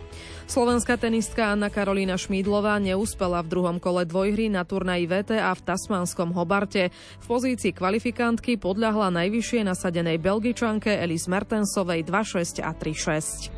Slovenská 0.48 0.96
tenistka 0.96 1.52
Anna 1.52 1.68
Karolína 1.68 2.16
Šmídlová 2.16 2.80
neúspela 2.80 3.44
v 3.44 3.52
druhom 3.52 3.76
kole 3.76 4.08
dvojhry 4.08 4.48
na 4.48 4.64
turnaji 4.64 5.04
VTA 5.04 5.52
v 5.52 5.60
Tasmanskom 5.60 6.32
Hobarte. 6.32 6.88
V 7.20 7.26
pozícii 7.28 7.76
kvalifikantky 7.76 8.56
podľahla 8.56 9.12
najvyššie 9.12 9.68
nasadenej 9.68 10.16
Belgičanke 10.16 10.88
Elis 11.04 11.28
Mertensovej 11.28 12.00
2-6 12.00 12.64
a 12.64 12.72
3-6. 12.72 13.57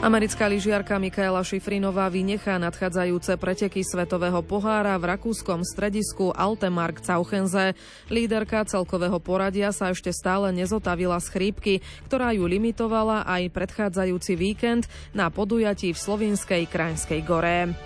Americká 0.00 0.48
lyžiarka 0.48 0.96
Mikaela 0.96 1.44
Šifrinová 1.44 2.08
vynechá 2.08 2.56
nadchádzajúce 2.56 3.36
preteky 3.36 3.84
Svetového 3.84 4.40
pohára 4.40 4.96
v 4.96 5.12
rakúskom 5.12 5.60
stredisku 5.60 6.32
Altemark 6.32 7.04
Cauchenze. 7.04 7.76
Líderka 8.08 8.64
celkového 8.64 9.20
poradia 9.20 9.76
sa 9.76 9.92
ešte 9.92 10.08
stále 10.08 10.56
nezotavila 10.56 11.20
z 11.20 11.28
chrípky, 11.28 11.74
ktorá 12.08 12.32
ju 12.32 12.48
limitovala 12.48 13.28
aj 13.28 13.52
predchádzajúci 13.52 14.40
víkend 14.40 14.88
na 15.12 15.28
podujatí 15.28 15.92
v 15.92 16.00
slovinskej 16.00 16.64
Krajinskej 16.64 17.20
gore. 17.20 17.76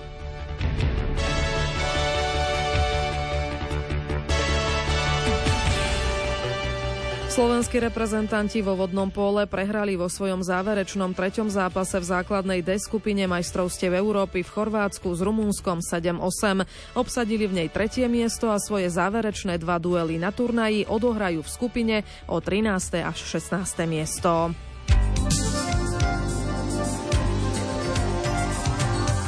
Slovenskí 7.34 7.82
reprezentanti 7.82 8.62
vo 8.62 8.78
vodnom 8.78 9.10
pole 9.10 9.50
prehrali 9.50 9.98
vo 9.98 10.06
svojom 10.06 10.46
záverečnom 10.46 11.18
treťom 11.18 11.50
zápase 11.50 11.98
v 11.98 12.06
základnej 12.06 12.62
D 12.62 12.78
skupine 12.78 13.26
majstrovstiev 13.26 13.90
Európy 13.90 14.46
v 14.46 14.54
Chorvátsku 14.54 15.10
s 15.10 15.18
Rumúnskom 15.18 15.82
7-8. 15.82 16.62
Obsadili 16.94 17.50
v 17.50 17.58
nej 17.58 17.68
tretie 17.74 18.06
miesto 18.06 18.54
a 18.54 18.62
svoje 18.62 18.86
záverečné 18.86 19.58
dva 19.58 19.82
duely 19.82 20.14
na 20.14 20.30
turnaji 20.30 20.86
odohrajú 20.86 21.42
v 21.42 21.50
skupine 21.50 21.96
o 22.30 22.38
13. 22.38 23.02
až 23.02 23.18
16. 23.18 23.66
miesto. 23.90 24.54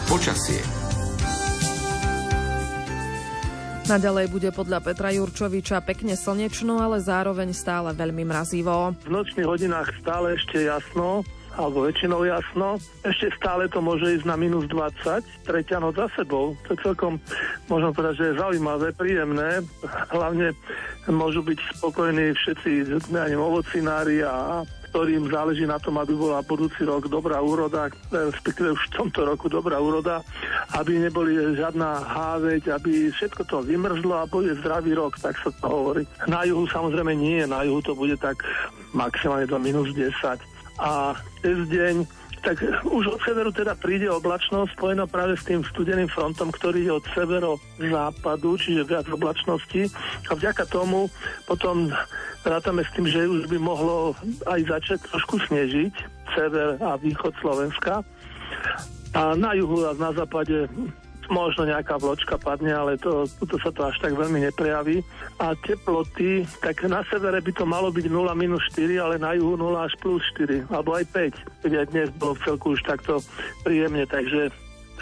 Počasie 0.06 0.85
Naďalej 3.86 4.26
bude 4.34 4.50
podľa 4.50 4.82
Petra 4.82 5.14
Jurčoviča 5.14 5.78
pekne 5.86 6.18
slnečno, 6.18 6.82
ale 6.82 6.98
zároveň 6.98 7.54
stále 7.54 7.94
veľmi 7.94 8.26
mrazivo. 8.26 8.98
V 9.06 9.10
nočných 9.14 9.46
hodinách 9.46 9.94
stále 10.02 10.34
ešte 10.34 10.66
jasno, 10.66 11.22
alebo 11.54 11.86
väčšinou 11.86 12.26
jasno. 12.26 12.82
Ešte 13.06 13.30
stále 13.38 13.70
to 13.70 13.78
môže 13.78 14.18
ísť 14.18 14.26
na 14.26 14.34
minus 14.34 14.66
20, 14.66 15.46
tretia 15.46 15.78
noc 15.78 15.94
za 15.94 16.10
sebou. 16.18 16.58
To 16.66 16.74
je 16.74 16.82
celkom, 16.82 17.22
možno 17.70 17.94
povedať, 17.94 18.14
že 18.18 18.26
je 18.34 18.40
zaujímavé, 18.42 18.90
príjemné. 18.90 19.62
Hlavne 20.10 20.50
môžu 21.06 21.46
byť 21.46 21.78
spokojní 21.78 22.34
všetci, 22.34 22.90
neviem, 23.14 23.38
ovocinári 23.38 24.26
a 24.26 24.66
ktorým 24.96 25.28
záleží 25.28 25.68
na 25.68 25.76
tom, 25.76 26.00
aby 26.00 26.16
bola 26.16 26.40
budúci 26.40 26.80
rok 26.88 27.12
dobrá 27.12 27.36
úroda, 27.44 27.92
respektíve 28.08 28.72
už 28.72 28.80
v 28.88 28.94
tomto 28.96 29.28
roku 29.28 29.44
dobrá 29.44 29.76
úroda, 29.76 30.24
aby 30.72 30.96
neboli 30.96 31.36
žiadna 31.52 32.00
háveť, 32.00 32.72
aby 32.72 33.12
všetko 33.12 33.44
to 33.44 33.60
vymrzlo 33.60 34.16
a 34.16 34.24
bude 34.24 34.56
zdravý 34.64 34.96
rok, 34.96 35.20
tak 35.20 35.36
sa 35.36 35.52
to 35.52 35.68
hovorí. 35.68 36.08
Na 36.24 36.48
juhu 36.48 36.64
samozrejme 36.72 37.12
nie, 37.12 37.44
na 37.44 37.60
juhu 37.68 37.84
to 37.84 37.92
bude 37.92 38.16
tak 38.16 38.40
maximálne 38.96 39.44
do 39.44 39.60
minus 39.60 39.92
10. 39.92 40.16
A 40.80 41.12
cez 41.44 41.60
deň 41.68 42.08
tak 42.46 42.62
už 42.86 43.18
od 43.18 43.20
severu 43.26 43.50
teda 43.50 43.74
príde 43.74 44.06
oblačnosť 44.06 44.78
spojená 44.78 45.10
práve 45.10 45.34
s 45.34 45.42
tým 45.42 45.66
studeným 45.66 46.06
frontom, 46.06 46.54
ktorý 46.54 46.86
je 46.86 46.92
od 46.94 47.04
severo-západu, 47.10 48.54
čiže 48.54 48.86
viac 48.86 49.10
oblačnosti. 49.10 49.90
A 50.30 50.32
vďaka 50.38 50.62
tomu 50.70 51.10
potom 51.50 51.90
rátame 52.46 52.86
s 52.86 52.90
tým, 52.94 53.10
že 53.10 53.26
už 53.26 53.50
by 53.50 53.58
mohlo 53.58 54.14
aj 54.46 54.62
začať 54.62 54.98
trošku 55.10 55.42
snežiť 55.50 55.90
sever 56.38 56.78
a 56.78 56.94
východ 56.94 57.34
Slovenska. 57.42 58.06
A 59.10 59.34
na 59.34 59.50
juhu 59.58 59.82
a 59.82 59.98
na 59.98 60.14
západe 60.14 60.70
možno 61.28 61.66
nejaká 61.66 61.98
vločka 61.98 62.38
padne, 62.38 62.72
ale 62.72 62.98
to, 62.98 63.26
to 63.44 63.56
sa 63.60 63.70
to 63.72 63.86
až 63.86 63.96
tak 64.02 64.14
veľmi 64.14 64.42
neprejaví. 64.46 65.02
A 65.42 65.52
teploty, 65.58 66.46
tak 66.62 66.82
na 66.86 67.02
severe 67.06 67.42
by 67.42 67.52
to 67.52 67.64
malo 67.68 67.90
byť 67.92 68.06
0 68.08 68.32
minus 68.38 68.64
4, 68.72 69.02
ale 69.02 69.14
na 69.20 69.34
juhu 69.36 69.58
0 69.58 69.74
až 69.76 69.92
plus 70.00 70.22
4, 70.38 70.70
alebo 70.70 70.96
aj 70.96 71.04
5. 71.12 71.66
Keď 71.66 71.72
aj 71.72 71.86
dnes 71.92 72.08
bolo 72.16 72.34
v 72.36 72.44
celku 72.46 72.66
už 72.74 72.80
takto 72.86 73.20
príjemne, 73.66 74.06
takže, 74.08 74.50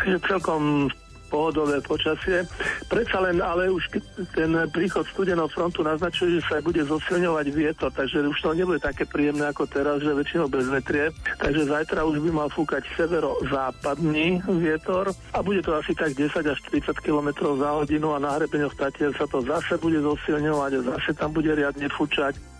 takže 0.00 0.16
celkom 0.26 0.88
pohodové 1.34 1.82
počasie. 1.82 2.46
Predsa 2.86 3.18
len 3.26 3.42
ale 3.42 3.66
už 3.66 3.90
ten 4.38 4.54
príchod 4.70 5.02
studeného 5.10 5.50
frontu 5.50 5.82
naznačuje, 5.82 6.38
že 6.38 6.46
sa 6.46 6.62
bude 6.62 6.86
zosilňovať 6.86 7.46
vietor, 7.50 7.90
takže 7.90 8.22
už 8.22 8.38
to 8.38 8.54
nebude 8.54 8.78
také 8.78 9.02
príjemné 9.02 9.50
ako 9.50 9.66
teraz, 9.66 9.98
že 9.98 10.14
väčšinou 10.14 10.46
bez 10.46 10.70
vetrie. 10.70 11.10
Takže 11.42 11.66
zajtra 11.66 12.06
už 12.06 12.22
by 12.22 12.30
mal 12.30 12.48
fúkať 12.54 12.86
severo-západný 12.94 14.46
vietor 14.62 15.10
a 15.34 15.42
bude 15.42 15.58
to 15.66 15.74
asi 15.74 15.90
tak 15.98 16.14
10 16.14 16.30
až 16.46 16.58
30 16.70 16.94
km 17.02 17.34
za 17.58 17.70
hodinu 17.82 18.14
a 18.14 18.22
na 18.22 18.38
hrebeňoch 18.38 18.78
Tatier 18.78 19.10
sa 19.18 19.26
to 19.26 19.42
zase 19.42 19.74
bude 19.82 19.98
zosilňovať 19.98 20.70
a 20.78 20.80
zase 20.94 21.10
tam 21.18 21.34
bude 21.34 21.50
riadne 21.50 21.90
fúčať. 21.90 22.53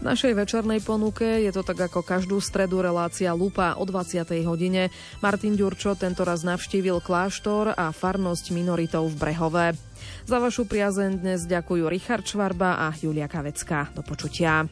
V 0.00 0.08
našej 0.08 0.32
večernej 0.32 0.80
ponuke 0.80 1.44
je 1.44 1.52
to 1.52 1.60
tak 1.60 1.76
ako 1.76 2.00
každú 2.00 2.40
stredu 2.40 2.80
relácia 2.80 3.36
Lupa 3.36 3.76
o 3.76 3.84
20. 3.84 4.24
hodine. 4.48 4.88
Martin 5.20 5.52
Ďurčo 5.60 5.92
tento 5.92 6.24
raz 6.24 6.40
navštívil 6.40 7.04
kláštor 7.04 7.76
a 7.76 7.92
farnosť 7.92 8.48
minoritov 8.56 9.12
v 9.12 9.20
Brehove. 9.20 9.66
Za 10.24 10.40
vašu 10.40 10.64
priazeň 10.64 11.20
dnes 11.20 11.44
ďakujú 11.44 11.84
Richard 11.92 12.24
Švarba 12.24 12.80
a 12.80 12.96
Julia 12.96 13.28
Kavecka. 13.28 13.92
Do 13.92 14.00
počutia. 14.00 14.64